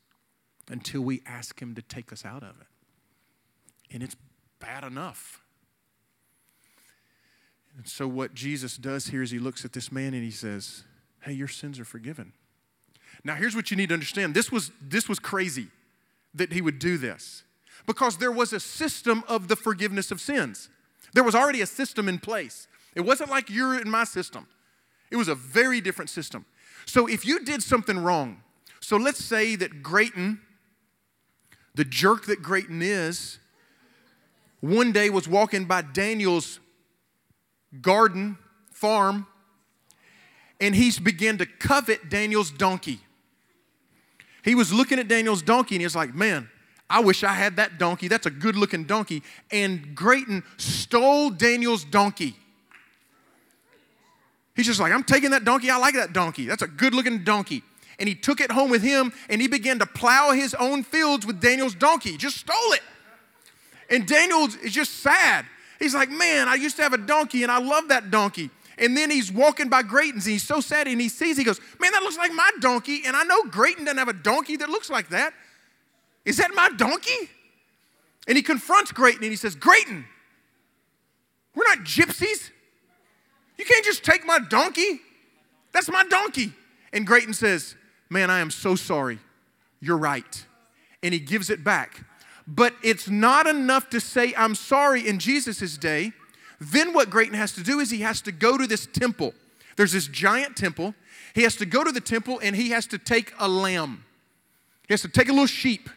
until 0.70 1.02
we 1.02 1.22
ask 1.26 1.62
Him 1.62 1.76
to 1.76 1.82
take 1.82 2.14
us 2.14 2.26
out 2.26 2.44
of 2.44 2.62
it. 2.62 2.68
And 3.94 4.04
it's 4.04 4.16
bad 4.60 4.84
enough. 4.84 5.42
And 7.78 7.88
so, 7.88 8.08
what 8.08 8.34
Jesus 8.34 8.78
does 8.78 9.08
here 9.08 9.22
is 9.22 9.32
He 9.32 9.40
looks 9.40 9.66
at 9.66 9.74
this 9.74 9.92
man 9.92 10.14
and 10.14 10.24
He 10.24 10.32
says, 10.32 10.84
Hey, 11.22 11.34
your 11.34 11.48
sins 11.48 11.80
are 11.80 11.86
forgiven. 11.86 12.34
Now, 13.24 13.36
here's 13.36 13.56
what 13.56 13.72
you 13.72 13.78
need 13.78 13.90
to 13.90 13.94
understand 13.94 14.34
this 14.34 14.52
was, 14.52 14.72
this 14.82 15.08
was 15.08 15.20
crazy 15.20 15.68
that 16.34 16.54
he 16.54 16.62
would 16.62 16.80
do 16.80 16.98
this 16.98 17.44
because 17.86 18.18
there 18.18 18.32
was 18.32 18.54
a 18.54 18.60
system 18.60 19.24
of 19.28 19.48
the 19.48 19.56
forgiveness 19.56 20.12
of 20.12 20.22
sins. 20.22 20.70
There 21.14 21.24
was 21.24 21.36
already 21.36 21.62
a 21.62 21.66
system 21.66 22.08
in 22.08 22.20
place. 22.20 22.68
It 22.96 23.02
wasn't 23.02 23.30
like 23.30 23.50
you're 23.50 23.80
in 23.80 23.90
my 23.90 24.04
system, 24.04 24.48
it 25.10 25.18
was 25.18 25.28
a 25.28 25.36
very 25.36 25.82
different 25.82 26.10
system. 26.10 26.46
So, 26.86 27.08
if 27.08 27.26
you 27.26 27.40
did 27.40 27.62
something 27.62 28.00
wrong, 28.00 28.42
so 28.80 28.98
let's 28.98 29.24
say 29.24 29.56
that 29.58 29.84
Grayton, 29.84 30.42
the 31.76 31.86
jerk 31.86 32.26
that 32.26 32.42
Grayton 32.42 32.82
is, 32.82 33.38
one 34.62 34.92
day 34.92 35.10
was 35.10 35.28
walking 35.28 35.66
by 35.66 35.82
Daniel's 35.82 36.60
garden, 37.82 38.38
farm, 38.72 39.28
and 40.60 40.76
he's 40.76 41.00
began 41.00 41.38
to 41.40 41.46
covet 41.46 42.10
Daniel's 42.10 42.52
donkey. 42.52 43.00
He 44.44 44.56
was 44.56 44.74
looking 44.74 45.00
at 45.00 45.08
Daniel's 45.08 45.42
donkey 45.42 45.76
and 45.76 45.82
he 45.82 45.86
was 45.86 45.96
like, 45.96 46.14
Man, 46.14 46.50
I 46.90 47.00
wish 47.00 47.24
I 47.24 47.34
had 47.34 47.56
that 47.56 47.78
donkey. 47.78 48.08
That's 48.08 48.26
a 48.26 48.32
good 48.32 48.56
looking 48.56 48.84
donkey. 48.84 49.24
And 49.52 49.96
Grayton 49.96 50.44
stole 50.58 51.30
Daniel's 51.30 51.84
donkey. 51.84 52.36
He's 54.56 54.66
just 54.66 54.80
like, 54.80 54.92
I'm 54.92 55.04
taking 55.04 55.32
that 55.32 55.46
donkey. 55.46 55.70
I 55.70 55.78
like 55.78 55.96
that 55.96 56.12
donkey. 56.12 56.46
That's 56.46 56.62
a 56.62 56.68
good 56.68 56.94
looking 56.94 57.24
donkey. 57.24 57.64
And 57.98 58.10
he 58.10 58.16
took 58.16 58.42
it 58.42 58.52
home 58.52 58.70
with 58.70 58.82
him 58.82 59.14
and 59.30 59.42
he 59.42 59.48
began 59.48 59.80
to 59.80 59.86
plow 59.86 60.32
his 60.32 60.54
own 60.56 60.84
fields 60.84 61.26
with 61.26 61.40
Daniel's 61.40 61.76
donkey. 61.76 62.12
He 62.12 62.18
Just 62.18 62.38
stole 62.38 62.74
it. 62.74 62.82
And 63.90 64.08
Daniel 64.08 64.46
is 64.64 64.74
just 64.74 65.00
sad. 65.00 65.46
He's 65.80 65.94
like, 65.94 66.10
Man, 66.10 66.50
I 66.50 66.56
used 66.56 66.76
to 66.78 66.84
have 66.84 66.94
a 66.94 66.98
donkey 66.98 67.44
and 67.44 67.52
I 67.52 67.60
love 67.60 67.88
that 67.88 68.12
donkey. 68.12 68.50
And 68.78 68.96
then 68.96 69.12
he's 69.12 69.32
walking 69.32 69.70
by 69.70 69.84
Grayton's 69.84 70.26
and 70.26 70.34
he's 70.34 70.44
so 70.48 70.62
sad 70.62 70.88
and 70.88 71.00
he 71.00 71.10
sees, 71.10 71.38
he 71.38 71.44
goes, 71.44 71.60
Man, 71.80 71.92
that 71.92 72.04
looks 72.04 72.18
like 72.18 72.34
my 72.34 72.50
donkey. 72.60 73.04
And 73.06 73.16
I 73.16 73.24
know 73.24 73.44
Grayton 73.44 73.86
doesn't 73.86 73.98
have 73.98 74.08
a 74.08 74.14
donkey 74.14 74.56
that 74.58 74.70
looks 74.70 74.90
like 74.90 75.10
that. 75.10 75.34
Is 76.26 76.38
that 76.38 76.52
my 76.56 76.70
donkey? 76.78 77.30
And 78.28 78.38
he 78.38 78.44
confronts 78.44 78.92
Grayton 78.92 79.24
and 79.24 79.32
he 79.32 79.36
says, 79.36 79.56
Grayton, 79.56 80.06
we're 81.56 81.68
not 81.68 81.80
gypsies. 81.80 82.52
You 83.58 83.66
can't 83.66 83.86
just 83.86 84.04
take 84.04 84.26
my 84.26 84.40
donkey. 84.40 85.02
That's 85.72 85.90
my 85.90 86.04
donkey. 86.06 86.54
And 86.94 87.06
Grayton 87.06 87.34
says, 87.34 87.76
Man, 88.10 88.30
I 88.30 88.40
am 88.40 88.52
so 88.52 88.76
sorry. 88.76 89.20
You're 89.80 89.98
right. 89.98 90.46
And 91.02 91.14
he 91.14 91.20
gives 91.20 91.50
it 91.50 91.64
back. 91.64 92.04
But 92.48 92.74
it's 92.84 93.08
not 93.10 93.48
enough 93.48 93.90
to 93.92 94.00
say, 94.00 94.34
I'm 94.36 94.56
sorry 94.56 95.08
in 95.08 95.20
Jesus' 95.20 95.78
day. 95.78 96.12
Then 96.62 96.94
what 96.94 97.10
Grayton 97.10 97.34
has 97.34 97.54
to 97.54 97.64
do 97.64 97.80
is 97.80 97.90
he 97.90 98.02
has 98.02 98.22
to 98.22 98.32
go 98.32 98.56
to 98.56 98.68
this 98.68 98.86
temple. 98.86 99.34
There's 99.78 99.94
this 99.94 100.08
giant 100.08 100.56
temple. 100.56 100.94
He 101.34 101.42
has 101.42 101.56
to 101.56 101.66
go 101.66 101.84
to 101.84 101.92
the 101.92 102.00
temple 102.00 102.40
and 102.44 102.56
he 102.56 102.70
has 102.70 102.86
to 102.88 103.00
take 103.00 103.34
a 103.40 103.48
lamb. 103.48 104.06
He 104.88 104.94
has 104.94 105.02
to 105.02 105.10
take 105.10 105.28
a 105.28 105.32
little 105.32 105.48
sheep 105.48 105.90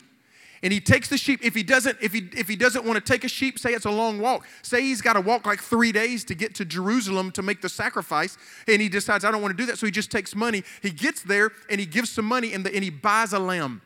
and 0.62 0.72
he 0.72 0.80
takes 0.80 1.08
the 1.08 1.18
sheep 1.18 1.44
if 1.44 1.54
he 1.54 1.62
doesn't 1.62 1.98
if 2.00 2.14
he 2.14 2.30
if 2.34 2.48
he 2.48 2.56
doesn't 2.56 2.86
want 2.86 2.96
to 2.96 3.12
take 3.12 3.22
a 3.24 3.28
sheep 3.28 3.58
say 3.58 3.74
it's 3.74 3.84
a 3.84 3.90
long 3.90 4.18
walk 4.18 4.46
say 4.62 4.80
he's 4.80 5.02
got 5.02 5.12
to 5.12 5.20
walk 5.20 5.44
like 5.44 5.60
three 5.60 5.92
days 5.92 6.24
to 6.24 6.34
get 6.34 6.54
to 6.54 6.64
jerusalem 6.64 7.30
to 7.30 7.42
make 7.42 7.60
the 7.60 7.68
sacrifice 7.68 8.38
and 8.66 8.80
he 8.80 8.88
decides 8.88 9.24
i 9.24 9.30
don't 9.30 9.42
want 9.42 9.54
to 9.54 9.62
do 9.62 9.66
that 9.66 9.76
so 9.78 9.84
he 9.84 9.92
just 9.92 10.10
takes 10.10 10.34
money 10.34 10.64
he 10.80 10.90
gets 10.90 11.20
there 11.22 11.50
and 11.68 11.78
he 11.80 11.86
gives 11.86 12.08
some 12.08 12.24
money 12.24 12.54
and, 12.54 12.64
the, 12.64 12.74
and 12.74 12.82
he 12.82 12.88
buys 12.88 13.34
a 13.34 13.38
lamb 13.38 13.82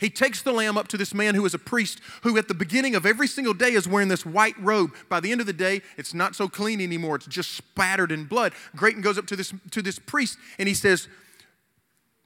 he 0.00 0.08
takes 0.08 0.40
the 0.40 0.52
lamb 0.52 0.78
up 0.78 0.88
to 0.88 0.96
this 0.96 1.12
man 1.12 1.34
who 1.34 1.44
is 1.44 1.52
a 1.52 1.58
priest, 1.58 2.00
who 2.22 2.38
at 2.38 2.48
the 2.48 2.54
beginning 2.54 2.94
of 2.94 3.04
every 3.04 3.26
single 3.26 3.52
day 3.52 3.72
is 3.72 3.86
wearing 3.86 4.08
this 4.08 4.24
white 4.24 4.58
robe. 4.58 4.94
By 5.08 5.20
the 5.20 5.30
end 5.30 5.40
of 5.40 5.46
the 5.46 5.52
day, 5.52 5.82
it's 5.98 6.14
not 6.14 6.34
so 6.34 6.48
clean 6.48 6.80
anymore. 6.80 7.16
It's 7.16 7.26
just 7.26 7.52
spattered 7.52 8.10
in 8.10 8.24
blood. 8.24 8.54
Grayton 8.74 9.02
goes 9.02 9.18
up 9.18 9.26
to 9.26 9.36
this, 9.36 9.52
to 9.70 9.82
this 9.82 9.98
priest 9.98 10.38
and 10.58 10.66
he 10.66 10.74
says, 10.74 11.06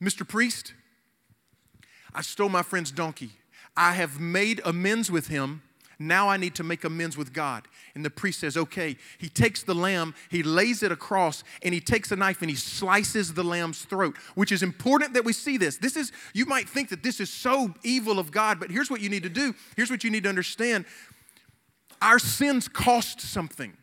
Mr. 0.00 0.26
Priest, 0.26 0.72
I 2.14 2.22
stole 2.22 2.48
my 2.48 2.62
friend's 2.62 2.92
donkey. 2.92 3.30
I 3.76 3.92
have 3.92 4.20
made 4.20 4.60
amends 4.64 5.10
with 5.10 5.26
him. 5.26 5.62
Now 6.06 6.28
I 6.28 6.36
need 6.36 6.54
to 6.56 6.62
make 6.62 6.84
amends 6.84 7.16
with 7.16 7.32
God. 7.32 7.66
And 7.94 8.04
the 8.04 8.10
priest 8.10 8.40
says, 8.40 8.56
okay. 8.56 8.96
He 9.18 9.28
takes 9.28 9.62
the 9.62 9.74
lamb, 9.74 10.14
he 10.30 10.42
lays 10.42 10.82
it 10.82 10.92
across, 10.92 11.44
and 11.62 11.72
he 11.72 11.80
takes 11.80 12.10
a 12.12 12.16
knife 12.16 12.40
and 12.42 12.50
he 12.50 12.56
slices 12.56 13.34
the 13.34 13.44
lamb's 13.44 13.82
throat, 13.82 14.16
which 14.34 14.52
is 14.52 14.62
important 14.62 15.14
that 15.14 15.24
we 15.24 15.32
see 15.32 15.56
this. 15.56 15.78
This 15.78 15.96
is, 15.96 16.12
you 16.32 16.46
might 16.46 16.68
think 16.68 16.90
that 16.90 17.02
this 17.02 17.20
is 17.20 17.30
so 17.30 17.74
evil 17.82 18.18
of 18.18 18.30
God, 18.30 18.60
but 18.60 18.70
here's 18.70 18.90
what 18.90 19.00
you 19.00 19.08
need 19.08 19.22
to 19.22 19.28
do. 19.28 19.54
Here's 19.76 19.90
what 19.90 20.04
you 20.04 20.10
need 20.10 20.24
to 20.24 20.28
understand. 20.28 20.84
Our 22.02 22.18
sins 22.18 22.68
cost 22.68 23.20
something. 23.20 23.76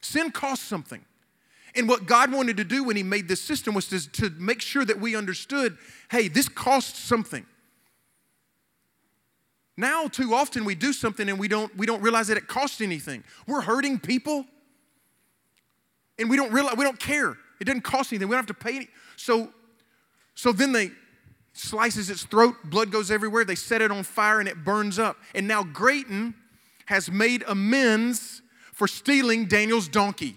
Sin 0.00 0.30
costs 0.30 0.66
something. 0.66 1.04
And 1.74 1.88
what 1.88 2.06
God 2.06 2.32
wanted 2.32 2.58
to 2.58 2.64
do 2.64 2.84
when 2.84 2.96
He 2.96 3.02
made 3.02 3.28
this 3.28 3.40
system 3.40 3.74
was 3.74 3.88
to, 3.88 4.10
to 4.12 4.30
make 4.30 4.60
sure 4.60 4.84
that 4.84 5.00
we 5.00 5.16
understood 5.16 5.78
hey, 6.10 6.28
this 6.28 6.48
costs 6.48 6.98
something. 6.98 7.46
Now, 9.76 10.06
too 10.06 10.34
often 10.34 10.64
we 10.64 10.74
do 10.74 10.92
something 10.92 11.28
and 11.28 11.38
we 11.38 11.48
don't, 11.48 11.74
we 11.76 11.86
don't 11.86 12.02
realize 12.02 12.28
that 12.28 12.36
it 12.36 12.46
costs 12.46 12.80
anything. 12.80 13.24
We're 13.46 13.62
hurting 13.62 14.00
people 14.00 14.44
and 16.18 16.28
we 16.28 16.36
don't 16.36 16.52
realize, 16.52 16.76
we 16.76 16.84
don't 16.84 17.00
care. 17.00 17.36
It 17.60 17.64
doesn't 17.64 17.82
cost 17.82 18.12
anything. 18.12 18.28
We 18.28 18.34
don't 18.34 18.46
have 18.46 18.56
to 18.56 18.64
pay 18.64 18.76
any. 18.76 18.88
So, 19.16 19.50
so 20.34 20.52
then 20.52 20.72
they 20.72 20.90
slices 21.54 22.10
its 22.10 22.24
throat, 22.24 22.56
blood 22.64 22.90
goes 22.90 23.10
everywhere. 23.10 23.44
They 23.44 23.54
set 23.54 23.82
it 23.82 23.90
on 23.90 24.02
fire 24.02 24.40
and 24.40 24.48
it 24.48 24.64
burns 24.64 24.98
up. 24.98 25.16
And 25.34 25.46
now 25.46 25.62
Grayton 25.62 26.34
has 26.86 27.10
made 27.10 27.44
amends 27.46 28.42
for 28.72 28.88
stealing 28.88 29.46
Daniel's 29.46 29.88
donkey. 29.88 30.36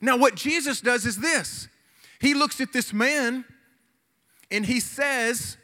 Now, 0.00 0.16
what 0.16 0.34
Jesus 0.34 0.80
does 0.80 1.06
is 1.06 1.18
this 1.18 1.68
He 2.20 2.34
looks 2.34 2.60
at 2.60 2.72
this 2.72 2.92
man 2.92 3.44
and 4.50 4.66
he 4.66 4.80
says, 4.80 5.56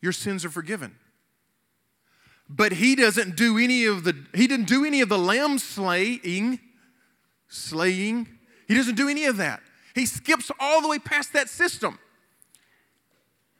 your 0.00 0.12
sins 0.12 0.44
are 0.44 0.50
forgiven. 0.50 0.96
But 2.48 2.72
he 2.72 2.94
doesn't 2.94 3.36
do 3.36 3.58
any 3.58 3.84
of 3.86 4.04
the 4.04 4.14
he 4.34 4.46
didn't 4.46 4.68
do 4.68 4.84
any 4.84 5.00
of 5.00 5.08
the 5.08 5.18
lamb 5.18 5.58
slaying, 5.58 6.60
slaying. 7.48 8.28
He 8.68 8.74
doesn't 8.74 8.94
do 8.94 9.08
any 9.08 9.24
of 9.24 9.36
that. 9.38 9.60
He 9.94 10.06
skips 10.06 10.50
all 10.60 10.80
the 10.80 10.88
way 10.88 10.98
past 10.98 11.32
that 11.32 11.48
system. 11.48 11.98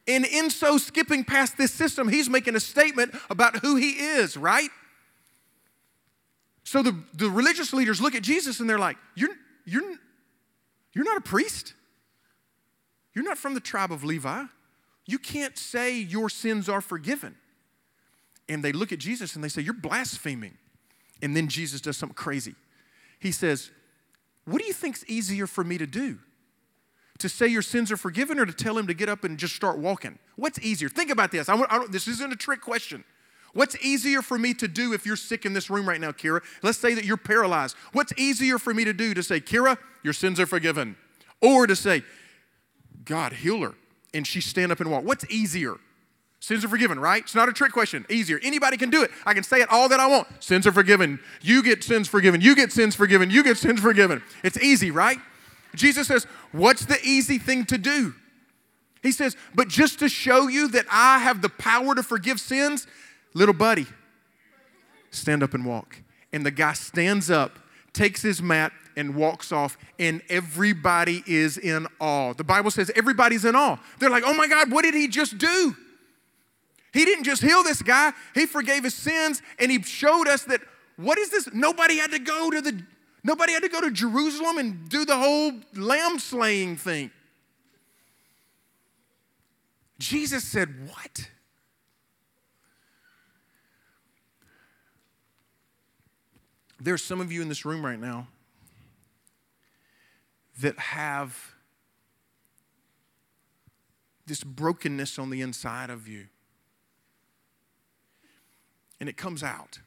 And 0.09 0.25
in 0.25 0.51
so 0.51 0.79
skipping 0.79 1.25
past 1.25 1.59
this 1.59 1.73
system, 1.73 2.09
he's 2.09 2.31
making 2.31 2.55
a 2.55 2.61
statement 2.61 3.15
about 3.29 3.57
who 3.57 3.75
he 3.77 3.91
is, 3.91 4.37
right? 4.37 4.71
So 6.63 6.83
the, 6.83 6.97
the 7.15 7.29
religious 7.29 7.73
leaders 7.73 8.01
look 8.01 8.15
at 8.15 8.23
Jesus 8.23 8.61
and 8.61 8.71
they're 8.71 8.79
like, 8.79 8.97
You're, 9.15 9.35
you're, 9.65 9.97
you're 10.93 11.05
not 11.05 11.17
a 11.17 11.21
priest. 11.21 11.75
You're 13.15 13.25
not 13.25 13.39
from 13.39 13.55
the 13.55 13.61
tribe 13.61 13.93
of 13.93 14.05
Levi. 14.05 14.45
You 15.07 15.19
can't 15.19 15.57
say 15.57 15.97
your 15.97 16.29
sins 16.29 16.69
are 16.69 16.81
forgiven. 16.81 17.37
And 18.49 18.63
they 18.63 18.73
look 18.73 18.93
at 18.93 18.99
Jesus 18.99 19.35
and 19.35 19.43
they 19.43 19.49
say, 19.49 19.63
You're 19.63 19.75
blaspheming. 19.75 20.59
And 21.23 21.37
then 21.37 21.49
Jesus 21.49 21.81
does 21.81 21.97
something 21.97 22.15
crazy. 22.15 22.55
He 23.21 23.33
says, 23.33 23.71
What 24.45 24.61
do 24.61 24.67
you 24.67 24.73
think's 24.73 25.05
easier 25.09 25.47
for 25.47 25.65
me 25.65 25.79
to 25.79 25.87
do? 25.87 26.19
To 27.21 27.29
say 27.29 27.47
your 27.47 27.63
sins 27.63 27.91
are 27.91 27.97
forgiven 27.97 28.39
or 28.39 28.45
to 28.45 28.53
tell 28.53 28.77
him 28.77 28.87
to 28.89 28.95
get 28.95 29.09
up 29.09 29.25
and 29.25 29.39
just 29.39 29.57
start 29.57 29.79
walking? 29.79 30.19
What's 30.35 30.59
easier? 30.59 30.89
Think 30.89 31.11
about 31.11 31.31
this. 31.31 31.49
I, 31.49 31.57
I 31.71 31.87
this 31.89 32.09
isn't 32.09 32.33
a 32.33 32.37
trick 32.37 32.61
question. 32.61 33.05
What's 33.55 33.77
easier 33.83 34.21
for 34.21 34.37
me 34.39 34.53
to 34.55 34.69
do 34.69 34.93
if 34.93 35.07
you're 35.07 35.17
sick 35.17 35.47
in 35.47 35.55
this 35.55 35.71
room 35.71 35.89
right 35.89 36.01
now, 36.01 36.11
Kira? 36.11 36.43
Let's 36.63 36.77
say 36.77 36.93
that 36.93 37.07
you're 37.07 37.17
paralyzed. 37.17 37.75
What's 37.93 38.13
easier 38.19 38.59
for 38.59 38.75
me 38.75 38.85
to 38.85 38.93
do 38.93 39.15
to 39.15 39.23
say, 39.23 39.41
Kira, 39.41 39.79
your 40.03 40.13
sins 40.13 40.39
are 40.39 40.47
forgiven? 40.47 40.95
Or 41.41 41.67
to 41.67 41.75
say, 41.75 42.03
God, 43.05 43.33
heal 43.33 43.61
her 43.61 43.75
and 44.15 44.27
she 44.27 44.41
stand 44.41 44.73
up 44.73 44.81
and 44.81 44.91
walk. 44.91 45.05
What's 45.05 45.25
easier? 45.31 45.77
Sins 46.41 46.65
are 46.65 46.69
forgiven, 46.69 47.01
right? 47.01 47.23
It's 47.23 47.35
not 47.35 47.49
a 47.49 47.53
trick 47.53 47.73
question. 47.73 48.07
Easier. 48.09 48.39
Anybody 48.43 48.77
can 48.77 48.91
do 48.91 49.03
it. 49.03 49.11
I 49.25 49.35
can 49.35 49.43
say 49.43 49.61
it 49.61 49.69
all 49.71 49.89
that 49.89 49.99
I 49.99 50.07
want. 50.07 50.29
Sins 50.41 50.67
are 50.67 50.73
forgiven. 50.73 51.19
You 51.43 51.63
get 51.63 51.83
sins 51.83 52.09
forgiven. 52.09 52.41
You 52.41 52.55
get 52.55 52.73
sins 52.73 52.95
forgiven. 52.95 53.31
You 53.31 53.43
get 53.43 53.57
sins 53.57 53.81
forgiven. 53.81 54.23
It's 54.45 54.59
easy, 54.59 54.91
right? 54.91 55.19
Jesus 55.75 56.07
says, 56.07 56.25
What's 56.53 56.85
the 56.85 56.99
easy 57.03 57.39
thing 57.39 57.65
to 57.67 57.79
do? 57.79 58.15
He 59.03 59.13
says, 59.13 59.37
But 59.55 59.69
just 59.69 59.99
to 60.01 60.09
show 60.09 60.49
you 60.49 60.69
that 60.69 60.87
I 60.91 61.19
have 61.19 61.43
the 61.43 61.49
power 61.49 61.95
to 61.95 62.03
forgive 62.03 62.39
sins, 62.39 62.87
little 63.35 63.55
buddy, 63.55 63.87
stand 65.11 65.43
up 65.43 65.55
and 65.55 65.65
walk. 65.65 66.03
And 66.33 66.45
the 66.45 66.51
guy 66.51 66.75
stands 66.75 67.31
up, 67.31 67.59
takes 67.97 68.23
his 68.23 68.41
mat, 68.41 68.73
and 68.97 69.15
walks 69.15 69.53
off, 69.53 69.77
and 69.99 70.23
everybody 70.29 71.23
is 71.27 71.59
in 71.59 71.87
awe. 72.01 72.33
The 72.33 72.45
Bible 72.45 72.71
says 72.71 72.91
everybody's 72.97 73.45
in 73.45 73.55
awe. 73.55 73.79
They're 73.99 74.11
like, 74.11 74.25
oh 74.27 74.35
my 74.35 74.49
God, 74.49 74.73
what 74.73 74.83
did 74.83 74.95
he 74.95 75.07
just 75.07 75.37
do? 75.37 75.77
He 76.93 77.05
didn't 77.05 77.25
just 77.25 77.43
heal 77.43 77.63
this 77.63 77.83
guy, 77.83 78.13
he 78.35 78.47
forgave 78.47 78.85
his 78.85 78.95
sins, 78.95 79.43
and 79.59 79.71
he 79.71 79.83
showed 79.83 80.29
us 80.29 80.45
that 80.45 80.63
what 80.97 81.19
is 81.19 81.29
this? 81.29 81.53
Nobody 81.53 81.99
had 81.99 82.11
to 82.13 82.19
go 82.19 82.51
to 82.51 82.63
the 82.63 82.83
nobody 83.23 83.53
had 83.53 83.63
to 83.63 83.69
go 83.69 83.83
to 83.83 83.91
Jerusalem 83.91 84.57
and 84.57 84.89
do 84.89 85.05
the 85.05 85.17
whole 85.17 85.53
lamb 85.75 86.19
slaying 86.19 86.77
thing. 86.77 87.11
Jesus 89.99 90.45
said, 90.45 90.89
What? 90.89 91.31
There's 96.87 97.03
some 97.03 97.21
of 97.21 97.33
you 97.33 97.43
in 97.43 97.49
this 97.49 97.65
room 97.65 97.85
right 97.85 97.99
now 97.99 98.29
that 100.61 100.79
have 100.79 101.57
this 104.25 104.45
brokenness 104.45 105.19
on 105.19 105.31
the 105.31 105.41
inside 105.41 105.91
of 105.91 106.07
you. 106.07 106.29
And 109.01 109.09
it 109.09 109.17
comes 109.17 109.43
out. 109.43 109.81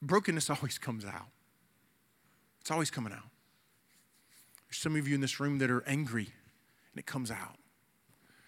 Brokenness 0.00 0.48
always 0.56 0.78
comes 0.78 1.04
out, 1.04 1.26
it's 2.60 2.70
always 2.70 2.92
coming 2.92 3.12
out. 3.12 3.28
There's 4.68 4.78
some 4.78 4.94
of 4.94 5.08
you 5.08 5.16
in 5.16 5.20
this 5.20 5.40
room 5.40 5.58
that 5.58 5.68
are 5.68 5.82
angry, 5.84 6.28
and 6.92 7.00
it 7.00 7.06
comes 7.06 7.32
out. 7.32 7.56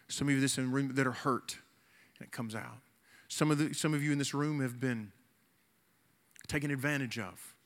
Some 0.06 0.28
of 0.28 0.30
you 0.30 0.36
in 0.36 0.42
this 0.42 0.56
room 0.56 0.94
that 0.94 1.06
are 1.08 1.10
hurt, 1.10 1.58
and 2.16 2.28
it 2.28 2.30
comes 2.30 2.54
out. 2.54 2.78
Some 3.26 3.50
of, 3.50 3.58
the, 3.58 3.74
some 3.74 3.92
of 3.92 4.04
you 4.04 4.12
in 4.12 4.18
this 4.18 4.34
room 4.34 4.60
have 4.60 4.78
been 4.78 5.10
taken 6.46 6.70
advantage 6.70 7.18
of. 7.18 7.56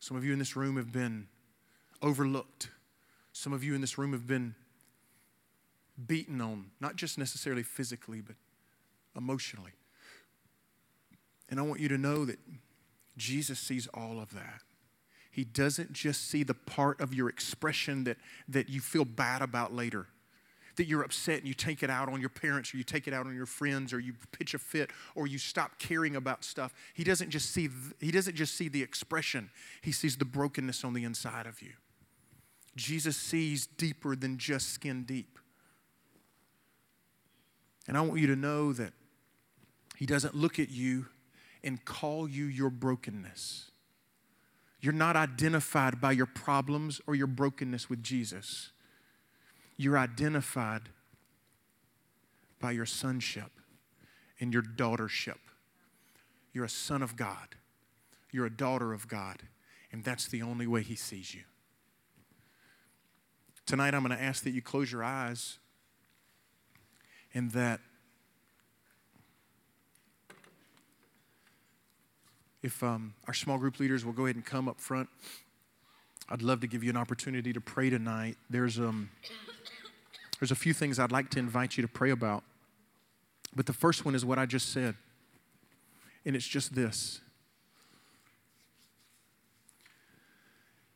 Some 0.00 0.16
of 0.16 0.24
you 0.24 0.32
in 0.32 0.38
this 0.38 0.56
room 0.56 0.76
have 0.76 0.92
been 0.92 1.28
overlooked. 2.02 2.70
Some 3.32 3.52
of 3.52 3.62
you 3.62 3.74
in 3.74 3.80
this 3.80 3.98
room 3.98 4.12
have 4.12 4.26
been 4.26 4.54
beaten 6.06 6.40
on, 6.40 6.70
not 6.80 6.96
just 6.96 7.18
necessarily 7.18 7.62
physically, 7.62 8.20
but 8.20 8.36
emotionally. 9.16 9.72
And 11.48 11.58
I 11.58 11.62
want 11.62 11.80
you 11.80 11.88
to 11.88 11.98
know 11.98 12.24
that 12.24 12.38
Jesus 13.16 13.58
sees 13.58 13.86
all 13.88 14.20
of 14.20 14.32
that. 14.34 14.62
He 15.30 15.44
doesn't 15.44 15.92
just 15.92 16.28
see 16.28 16.42
the 16.42 16.54
part 16.54 17.00
of 17.00 17.14
your 17.14 17.28
expression 17.28 18.04
that, 18.04 18.16
that 18.48 18.68
you 18.68 18.80
feel 18.80 19.04
bad 19.04 19.42
about 19.42 19.74
later, 19.74 20.06
that 20.78 20.86
you're 20.86 21.02
upset 21.02 21.38
and 21.38 21.46
you 21.46 21.54
take 21.54 21.82
it 21.82 21.90
out 21.90 22.08
on 22.08 22.20
your 22.20 22.30
parents 22.30 22.72
or 22.72 22.78
you 22.78 22.84
take 22.84 23.06
it 23.06 23.12
out 23.12 23.26
on 23.26 23.34
your 23.34 23.46
friends 23.46 23.92
or 23.92 24.00
you 24.00 24.14
pitch 24.32 24.54
a 24.54 24.58
fit 24.58 24.90
or 25.14 25.26
you 25.26 25.38
stop 25.38 25.78
caring 25.78 26.16
about 26.16 26.42
stuff. 26.42 26.72
He 26.94 27.04
doesn't 27.04 27.30
just 27.30 27.50
see, 27.50 27.68
he 28.00 28.10
doesn't 28.10 28.34
just 28.34 28.54
see 28.54 28.68
the 28.68 28.82
expression, 28.82 29.50
he 29.82 29.92
sees 29.92 30.16
the 30.16 30.24
brokenness 30.24 30.82
on 30.82 30.94
the 30.94 31.04
inside 31.04 31.46
of 31.46 31.60
you. 31.60 31.72
Jesus 32.76 33.16
sees 33.16 33.66
deeper 33.66 34.16
than 34.16 34.38
just 34.38 34.70
skin 34.70 35.04
deep. 35.04 35.38
And 37.88 37.96
I 37.96 38.02
want 38.02 38.20
you 38.20 38.26
to 38.28 38.36
know 38.36 38.72
that 38.74 38.92
He 39.96 40.06
doesn't 40.06 40.34
look 40.34 40.58
at 40.58 40.70
you 40.70 41.06
and 41.64 41.84
call 41.84 42.28
you 42.28 42.44
your 42.44 42.70
brokenness. 42.70 43.70
You're 44.80 44.92
not 44.92 45.16
identified 45.16 46.00
by 46.00 46.12
your 46.12 46.26
problems 46.26 47.00
or 47.06 47.16
your 47.16 47.26
brokenness 47.26 47.90
with 47.90 48.02
Jesus. 48.02 48.70
You're 49.78 49.96
identified 49.96 50.82
by 52.60 52.72
your 52.72 52.84
sonship 52.84 53.52
and 54.40 54.52
your 54.52 54.62
daughtership. 54.62 55.38
You're 56.52 56.64
a 56.64 56.68
son 56.68 57.00
of 57.00 57.16
God. 57.16 57.54
You're 58.32 58.46
a 58.46 58.50
daughter 58.50 58.92
of 58.92 59.08
God. 59.08 59.44
And 59.92 60.04
that's 60.04 60.26
the 60.26 60.42
only 60.42 60.66
way 60.66 60.82
He 60.82 60.96
sees 60.96 61.32
you. 61.34 61.42
Tonight, 63.64 63.94
I'm 63.94 64.02
going 64.02 64.16
to 64.16 64.22
ask 64.22 64.42
that 64.44 64.50
you 64.50 64.60
close 64.60 64.90
your 64.90 65.04
eyes 65.04 65.58
and 67.32 67.50
that 67.52 67.80
if 72.62 72.82
um, 72.82 73.14
our 73.26 73.34
small 73.34 73.58
group 73.58 73.78
leaders 73.78 74.04
will 74.04 74.12
go 74.12 74.24
ahead 74.24 74.36
and 74.36 74.44
come 74.44 74.68
up 74.68 74.80
front, 74.80 75.08
I'd 76.28 76.42
love 76.42 76.60
to 76.60 76.66
give 76.66 76.82
you 76.82 76.90
an 76.90 76.96
opportunity 76.96 77.52
to 77.52 77.60
pray 77.60 77.90
tonight. 77.90 78.36
There's, 78.50 78.78
um, 78.78 79.10
there's 80.38 80.50
a 80.50 80.56
few 80.56 80.72
things 80.72 80.98
I'd 80.98 81.12
like 81.12 81.30
to 81.30 81.38
invite 81.38 81.76
you 81.76 81.82
to 81.82 81.88
pray 81.88 82.10
about. 82.10 82.44
But 83.54 83.66
the 83.66 83.72
first 83.72 84.04
one 84.04 84.14
is 84.14 84.24
what 84.24 84.38
I 84.38 84.46
just 84.46 84.72
said. 84.72 84.94
And 86.24 86.36
it's 86.36 86.46
just 86.46 86.74
this. 86.74 87.20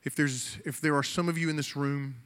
If, 0.05 0.17
there's, 0.17 0.59
if 0.65 0.81
there 0.81 0.97
are 0.97 1.03
some 1.03 1.29
of 1.29 1.39
you 1.39 1.49
in 1.49 1.57
this 1.57 1.77
room 1.77 2.17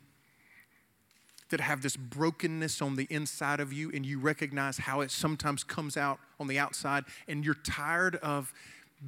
that 1.50 1.61
have 1.61 1.83
this 1.83 1.96
brokenness 1.96 2.83
on 2.83 2.96
the 2.96 3.07
inside 3.09 3.61
of 3.61 3.72
you 3.72 3.90
and 3.94 4.05
you 4.05 4.18
recognize 4.18 4.79
how 4.79 5.00
it 5.00 5.11
sometimes 5.11 5.62
comes 5.62 5.96
out 5.96 6.18
on 6.40 6.48
the 6.48 6.59
outside 6.59 7.05
and 7.29 7.44
you're 7.44 7.55
tired 7.55 8.16
of 8.16 8.52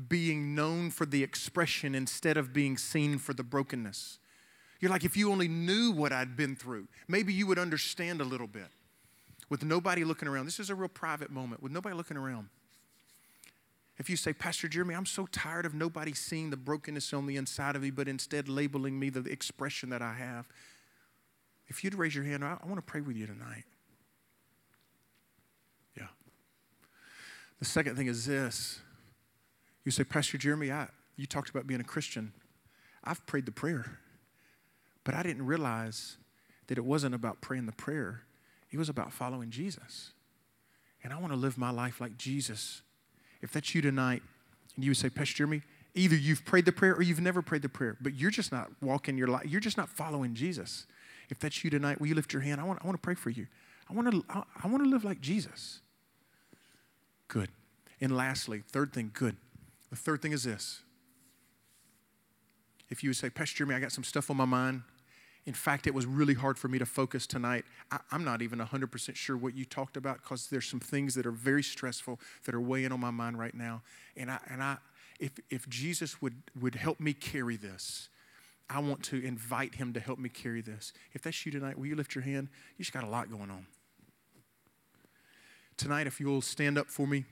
being 0.08 0.54
known 0.54 0.90
for 0.90 1.06
the 1.06 1.22
expression 1.22 1.94
instead 1.94 2.36
of 2.36 2.52
being 2.52 2.76
seen 2.76 3.18
for 3.18 3.32
the 3.32 3.42
brokenness. 3.42 4.18
You're 4.80 4.90
like, 4.90 5.04
if 5.04 5.16
you 5.16 5.32
only 5.32 5.48
knew 5.48 5.92
what 5.92 6.12
I'd 6.12 6.36
been 6.36 6.54
through, 6.54 6.86
maybe 7.08 7.32
you 7.32 7.46
would 7.46 7.58
understand 7.58 8.20
a 8.20 8.24
little 8.24 8.46
bit. 8.46 8.68
With 9.48 9.64
nobody 9.64 10.04
looking 10.04 10.28
around, 10.28 10.46
this 10.46 10.60
is 10.60 10.70
a 10.70 10.74
real 10.74 10.88
private 10.88 11.30
moment, 11.30 11.62
with 11.62 11.72
nobody 11.72 11.96
looking 11.96 12.16
around. 12.16 12.48
If 13.98 14.08
you 14.08 14.16
say, 14.16 14.32
Pastor 14.32 14.68
Jeremy, 14.68 14.94
I'm 14.94 15.06
so 15.06 15.26
tired 15.26 15.66
of 15.66 15.74
nobody 15.74 16.12
seeing 16.12 16.50
the 16.50 16.56
brokenness 16.56 17.12
on 17.12 17.26
the 17.26 17.36
inside 17.36 17.74
of 17.74 17.82
me, 17.82 17.90
but 17.90 18.06
instead 18.06 18.48
labeling 18.48 18.98
me 18.98 19.10
the 19.10 19.28
expression 19.28 19.90
that 19.90 20.02
I 20.02 20.12
have, 20.12 20.46
if 21.66 21.82
you'd 21.82 21.94
raise 21.94 22.14
your 22.14 22.24
hand, 22.24 22.44
I, 22.44 22.56
I 22.62 22.66
want 22.66 22.76
to 22.76 22.82
pray 22.82 23.00
with 23.00 23.16
you 23.16 23.26
tonight. 23.26 23.64
Yeah. 25.96 26.06
The 27.58 27.64
second 27.64 27.96
thing 27.96 28.06
is 28.06 28.24
this 28.24 28.80
you 29.84 29.90
say, 29.90 30.04
Pastor 30.04 30.38
Jeremy, 30.38 30.70
I, 30.70 30.88
you 31.16 31.26
talked 31.26 31.50
about 31.50 31.66
being 31.66 31.80
a 31.80 31.84
Christian. 31.84 32.32
I've 33.02 33.24
prayed 33.26 33.46
the 33.46 33.52
prayer, 33.52 33.98
but 35.08 35.14
I 35.14 35.22
didn't 35.22 35.46
realize 35.46 36.18
that 36.66 36.76
it 36.76 36.84
wasn't 36.84 37.14
about 37.14 37.40
praying 37.40 37.64
the 37.64 37.72
prayer, 37.72 38.24
it 38.70 38.76
was 38.76 38.90
about 38.90 39.10
following 39.10 39.48
Jesus. 39.48 40.12
And 41.02 41.14
I 41.14 41.16
want 41.16 41.32
to 41.32 41.38
live 41.38 41.56
my 41.56 41.70
life 41.70 41.98
like 41.98 42.18
Jesus. 42.18 42.82
If 43.40 43.50
that's 43.50 43.74
you 43.74 43.80
tonight, 43.80 44.20
and 44.76 44.84
you 44.84 44.90
would 44.90 44.98
say, 44.98 45.08
Pastor 45.08 45.36
Jeremy, 45.36 45.62
either 45.94 46.14
you've 46.14 46.44
prayed 46.44 46.66
the 46.66 46.72
prayer 46.72 46.92
or 46.92 47.00
you've 47.00 47.22
never 47.22 47.40
prayed 47.40 47.62
the 47.62 47.70
prayer, 47.70 47.96
but 48.02 48.16
you're 48.16 48.30
just 48.30 48.52
not 48.52 48.68
walking 48.82 49.16
your 49.16 49.28
life, 49.28 49.46
you're 49.46 49.62
just 49.62 49.78
not 49.78 49.88
following 49.88 50.34
Jesus. 50.34 50.86
If 51.30 51.38
that's 51.38 51.64
you 51.64 51.70
tonight, 51.70 52.00
will 52.00 52.08
you 52.08 52.14
lift 52.14 52.34
your 52.34 52.42
hand? 52.42 52.60
I 52.60 52.64
want, 52.64 52.80
I 52.82 52.86
want 52.86 52.98
to 52.98 53.02
pray 53.02 53.14
for 53.14 53.30
you. 53.30 53.46
I 53.88 53.94
want 53.94 54.10
to, 54.10 54.22
I, 54.28 54.42
I 54.62 54.68
want 54.68 54.84
to 54.84 54.90
live 54.90 55.04
like 55.04 55.22
Jesus. 55.22 55.80
Good. 57.28 57.48
And 57.98 58.14
lastly, 58.14 58.62
third 58.70 58.92
thing, 58.92 59.12
good. 59.14 59.38
The 59.88 59.96
third 59.96 60.20
thing 60.20 60.32
is 60.32 60.44
this. 60.44 60.82
If 62.90 63.02
you 63.02 63.08
would 63.08 63.16
say, 63.16 63.30
Pastor 63.30 63.56
Jeremy, 63.56 63.74
I 63.74 63.80
got 63.80 63.92
some 63.92 64.04
stuff 64.04 64.30
on 64.30 64.36
my 64.36 64.44
mind. 64.44 64.82
In 65.48 65.54
fact, 65.54 65.86
it 65.86 65.94
was 65.94 66.04
really 66.04 66.34
hard 66.34 66.58
for 66.58 66.68
me 66.68 66.78
to 66.78 66.84
focus 66.84 67.26
tonight. 67.26 67.64
I, 67.90 68.00
am 68.12 68.22
not 68.22 68.42
even 68.42 68.58
100% 68.58 69.16
sure 69.16 69.34
what 69.34 69.54
you 69.54 69.64
talked 69.64 69.96
about 69.96 70.20
because 70.22 70.48
there's 70.48 70.66
some 70.66 70.78
things 70.78 71.14
that 71.14 71.24
are 71.24 71.30
very 71.30 71.62
stressful 71.62 72.20
that 72.44 72.54
are 72.54 72.60
weighing 72.60 72.92
on 72.92 73.00
my 73.00 73.10
mind 73.10 73.38
right 73.38 73.54
now. 73.54 73.80
And 74.14 74.30
I, 74.30 74.40
and 74.50 74.62
I, 74.62 74.76
if, 75.18 75.32
if 75.48 75.66
Jesus 75.66 76.20
would, 76.20 76.34
would 76.60 76.74
help 76.74 77.00
me 77.00 77.14
carry 77.14 77.56
this, 77.56 78.10
I 78.68 78.80
want 78.80 79.02
to 79.04 79.24
invite 79.24 79.76
him 79.76 79.94
to 79.94 80.00
help 80.00 80.18
me 80.18 80.28
carry 80.28 80.60
this. 80.60 80.92
If 81.14 81.22
that's 81.22 81.46
you 81.46 81.50
tonight, 81.50 81.78
will 81.78 81.86
you 81.86 81.96
lift 81.96 82.14
your 82.14 82.24
hand? 82.24 82.48
You 82.76 82.84
just 82.84 82.92
got 82.92 83.04
a 83.04 83.08
lot 83.08 83.30
going 83.30 83.50
on. 83.50 83.64
Tonight, 85.78 86.06
if 86.06 86.20
you'll 86.20 86.42
stand 86.42 86.76
up 86.76 86.88
for 86.88 87.06
me. 87.06 87.24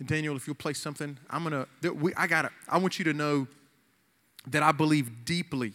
And 0.00 0.08
Daniel, 0.08 0.34
if 0.34 0.48
you'll 0.48 0.56
play 0.56 0.72
something, 0.72 1.16
I'm 1.30 1.44
gonna. 1.44 1.68
We, 1.94 2.12
I 2.14 2.26
got 2.26 2.46
it. 2.46 2.50
I 2.68 2.78
want 2.78 2.98
you 2.98 3.04
to 3.04 3.12
know 3.12 3.46
that 4.48 4.64
I 4.64 4.72
believe 4.72 5.24
deeply 5.24 5.74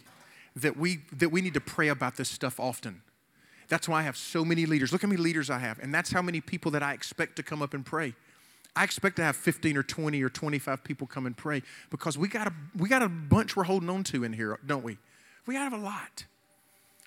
that 0.56 0.76
we 0.76 1.00
that 1.12 1.28
we 1.28 1.40
need 1.42 1.54
to 1.54 1.60
pray 1.60 1.88
about 1.88 2.16
this 2.16 2.28
stuff 2.28 2.58
often. 2.58 3.02
That's 3.68 3.88
why 3.88 4.00
I 4.00 4.02
have 4.02 4.16
so 4.16 4.44
many 4.44 4.64
leaders. 4.64 4.92
Look 4.92 5.02
how 5.02 5.08
many 5.08 5.20
leaders 5.20 5.50
I 5.50 5.58
have, 5.58 5.78
and 5.80 5.92
that's 5.92 6.10
how 6.12 6.22
many 6.22 6.40
people 6.40 6.70
that 6.72 6.82
I 6.82 6.94
expect 6.94 7.36
to 7.36 7.42
come 7.42 7.62
up 7.62 7.74
and 7.74 7.84
pray. 7.84 8.14
I 8.74 8.84
expect 8.84 9.16
to 9.16 9.22
have 9.22 9.36
15 9.36 9.76
or 9.76 9.82
20 9.82 10.22
or 10.22 10.28
25 10.28 10.84
people 10.84 11.06
come 11.06 11.24
and 11.24 11.34
pray 11.34 11.62
because 11.90 12.18
we 12.18 12.28
got 12.28 12.46
a 12.46 12.52
we 12.76 12.88
got 12.88 13.02
a 13.02 13.08
bunch 13.08 13.56
we're 13.56 13.64
holding 13.64 13.88
on 13.90 14.04
to 14.04 14.24
in 14.24 14.32
here, 14.32 14.58
don't 14.66 14.84
we? 14.84 14.98
We 15.46 15.54
got 15.54 15.72
a 15.72 15.76
lot. 15.76 16.24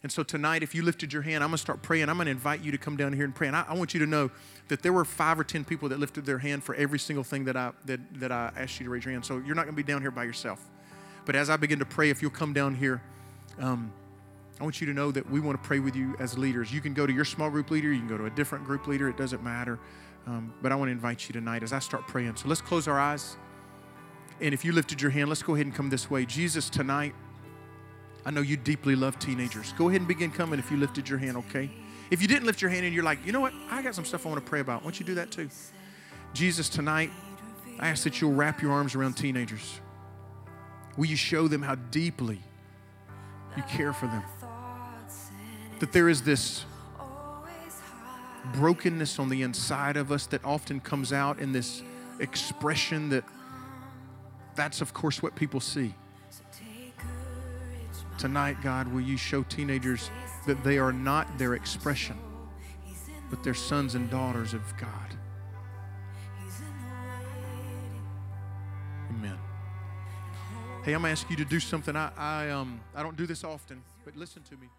And 0.01 0.11
so 0.11 0.23
tonight, 0.23 0.63
if 0.63 0.73
you 0.73 0.81
lifted 0.81 1.11
your 1.11 1.23
hand, 1.23 1.43
I'm 1.43 1.49
going 1.49 1.57
to 1.57 1.61
start 1.61 1.81
praying. 1.81 2.07
I'm 2.07 2.15
going 2.15 2.27
to 2.27 2.31
invite 2.31 2.63
you 2.63 2.71
to 2.71 2.77
come 2.77 2.95
down 2.95 3.11
here 3.11 3.25
and 3.25 3.35
pray. 3.35 3.47
And 3.47 3.55
I, 3.55 3.65
I, 3.67 3.73
want 3.73 3.93
you 3.93 3.99
to 3.99 4.05
know 4.05 4.31
that 4.69 4.81
there 4.81 4.93
were 4.93 5.03
five 5.03 5.37
or 5.37 5.43
ten 5.43 5.65
people 5.65 5.89
that 5.89 5.99
lifted 5.99 6.25
their 6.25 6.39
hand 6.39 6.63
for 6.63 6.73
every 6.75 6.99
single 6.99 7.23
thing 7.23 7.43
that 7.45 7.57
I 7.57 7.71
that, 7.85 7.99
that 8.19 8.31
I 8.31 8.51
asked 8.55 8.79
you 8.79 8.85
to 8.85 8.89
raise 8.89 9.03
your 9.03 9.11
hand. 9.11 9.25
So 9.25 9.41
you're 9.45 9.55
not 9.55 9.65
going 9.65 9.75
to 9.75 9.83
be 9.83 9.83
down 9.83 10.01
here 10.01 10.11
by 10.11 10.23
yourself. 10.23 10.69
But 11.25 11.35
as 11.35 11.49
I 11.49 11.57
begin 11.57 11.79
to 11.79 11.85
pray, 11.85 12.09
if 12.09 12.21
you'll 12.21 12.31
come 12.31 12.53
down 12.53 12.75
here, 12.75 13.01
um, 13.59 13.93
I 14.59 14.63
want 14.63 14.81
you 14.81 14.87
to 14.87 14.93
know 14.93 15.11
that 15.11 15.29
we 15.29 15.39
want 15.39 15.61
to 15.61 15.67
pray 15.67 15.79
with 15.79 15.95
you 15.95 16.15
as 16.19 16.37
leaders. 16.37 16.73
You 16.73 16.81
can 16.81 16.93
go 16.93 17.07
to 17.07 17.13
your 17.13 17.25
small 17.25 17.49
group 17.49 17.71
leader. 17.71 17.91
You 17.91 17.99
can 17.99 18.09
go 18.09 18.17
to 18.17 18.25
a 18.25 18.29
different 18.29 18.65
group 18.65 18.87
leader. 18.87 19.07
It 19.07 19.17
doesn't 19.17 19.43
matter. 19.43 19.79
Um, 20.27 20.53
but 20.61 20.71
I 20.71 20.75
want 20.75 20.89
to 20.89 20.91
invite 20.91 21.27
you 21.29 21.33
tonight 21.33 21.63
as 21.63 21.71
I 21.71 21.79
start 21.79 22.07
praying. 22.07 22.35
So 22.35 22.47
let's 22.49 22.61
close 22.61 22.87
our 22.87 22.99
eyes. 22.99 23.37
And 24.41 24.53
if 24.53 24.65
you 24.65 24.73
lifted 24.73 25.01
your 25.01 25.11
hand, 25.11 25.29
let's 25.29 25.43
go 25.43 25.55
ahead 25.55 25.65
and 25.65 25.75
come 25.75 25.89
this 25.89 26.09
way. 26.09 26.25
Jesus, 26.25 26.69
tonight. 26.69 27.13
I 28.25 28.31
know 28.31 28.41
you 28.41 28.57
deeply 28.57 28.95
love 28.95 29.17
teenagers. 29.17 29.73
Go 29.77 29.87
ahead 29.87 30.01
and 30.01 30.07
begin 30.07 30.29
coming 30.29 30.59
if 30.59 30.69
you 30.69 30.77
lifted 30.77 31.07
your 31.07 31.19
hand, 31.19 31.37
okay? 31.37 31.69
If 32.11 32.21
you 32.21 32.27
didn't 32.27 32.45
lift 32.45 32.61
your 32.61 32.69
hand 32.69 32.85
and 32.85 32.93
you're 32.93 33.03
like, 33.03 33.25
you 33.25 33.31
know 33.31 33.39
what? 33.39 33.53
I 33.69 33.81
got 33.81 33.95
some 33.95 34.05
stuff 34.05 34.25
I 34.25 34.29
want 34.29 34.43
to 34.43 34.49
pray 34.49 34.59
about. 34.59 34.81
Why 34.81 34.85
don't 34.85 34.99
you 34.99 35.05
do 35.05 35.15
that 35.15 35.31
too? 35.31 35.49
Jesus, 36.33 36.67
tonight, 36.69 37.11
I 37.79 37.87
ask 37.87 38.03
that 38.03 38.19
you'll 38.19 38.33
wrap 38.33 38.61
your 38.61 38.71
arms 38.71 38.93
around 38.93 39.13
teenagers. 39.13 39.79
Will 40.97 41.05
you 41.05 41.15
show 41.15 41.47
them 41.47 41.61
how 41.61 41.75
deeply 41.75 42.41
you 43.59 43.65
care 43.67 43.91
for 43.91 44.07
them? 44.07 44.23
That 45.79 45.91
there 45.91 46.07
is 46.07 46.21
this 46.21 46.65
brokenness 48.53 49.19
on 49.19 49.29
the 49.29 49.41
inside 49.41 49.97
of 49.97 50.11
us 50.11 50.25
that 50.27 50.43
often 50.45 50.79
comes 50.79 51.11
out 51.11 51.39
in 51.39 51.51
this 51.51 51.83
expression 52.19 53.09
that 53.09 53.23
that's, 54.55 54.81
of 54.81 54.93
course, 54.93 55.21
what 55.21 55.35
people 55.35 55.59
see. 55.59 55.93
Tonight, 58.17 58.57
God, 58.61 58.91
will 58.91 59.01
you 59.01 59.17
show 59.17 59.43
teenagers 59.43 60.09
that 60.45 60.63
they 60.63 60.77
are 60.77 60.91
not 60.91 61.37
their 61.37 61.53
expression, 61.53 62.17
but 63.29 63.43
they're 63.43 63.53
sons 63.53 63.95
and 63.95 64.09
daughters 64.09 64.53
of 64.53 64.61
God? 64.77 65.18
Hey, 70.81 70.93
I'm 70.93 71.01
going 71.01 71.13
to 71.13 71.21
ask 71.21 71.29
you 71.29 71.35
to 71.35 71.43
do 71.43 71.59
something. 71.59 71.93
I, 71.93 72.09
I, 72.17 72.49
um, 72.51 72.79
I 72.95 73.03
don't 73.03 73.17
do 73.17 73.27
this 73.27 73.43
often, 73.43 73.83
but 74.05 74.15
listen 74.15 74.43
to 74.43 74.55
me. 74.55 74.69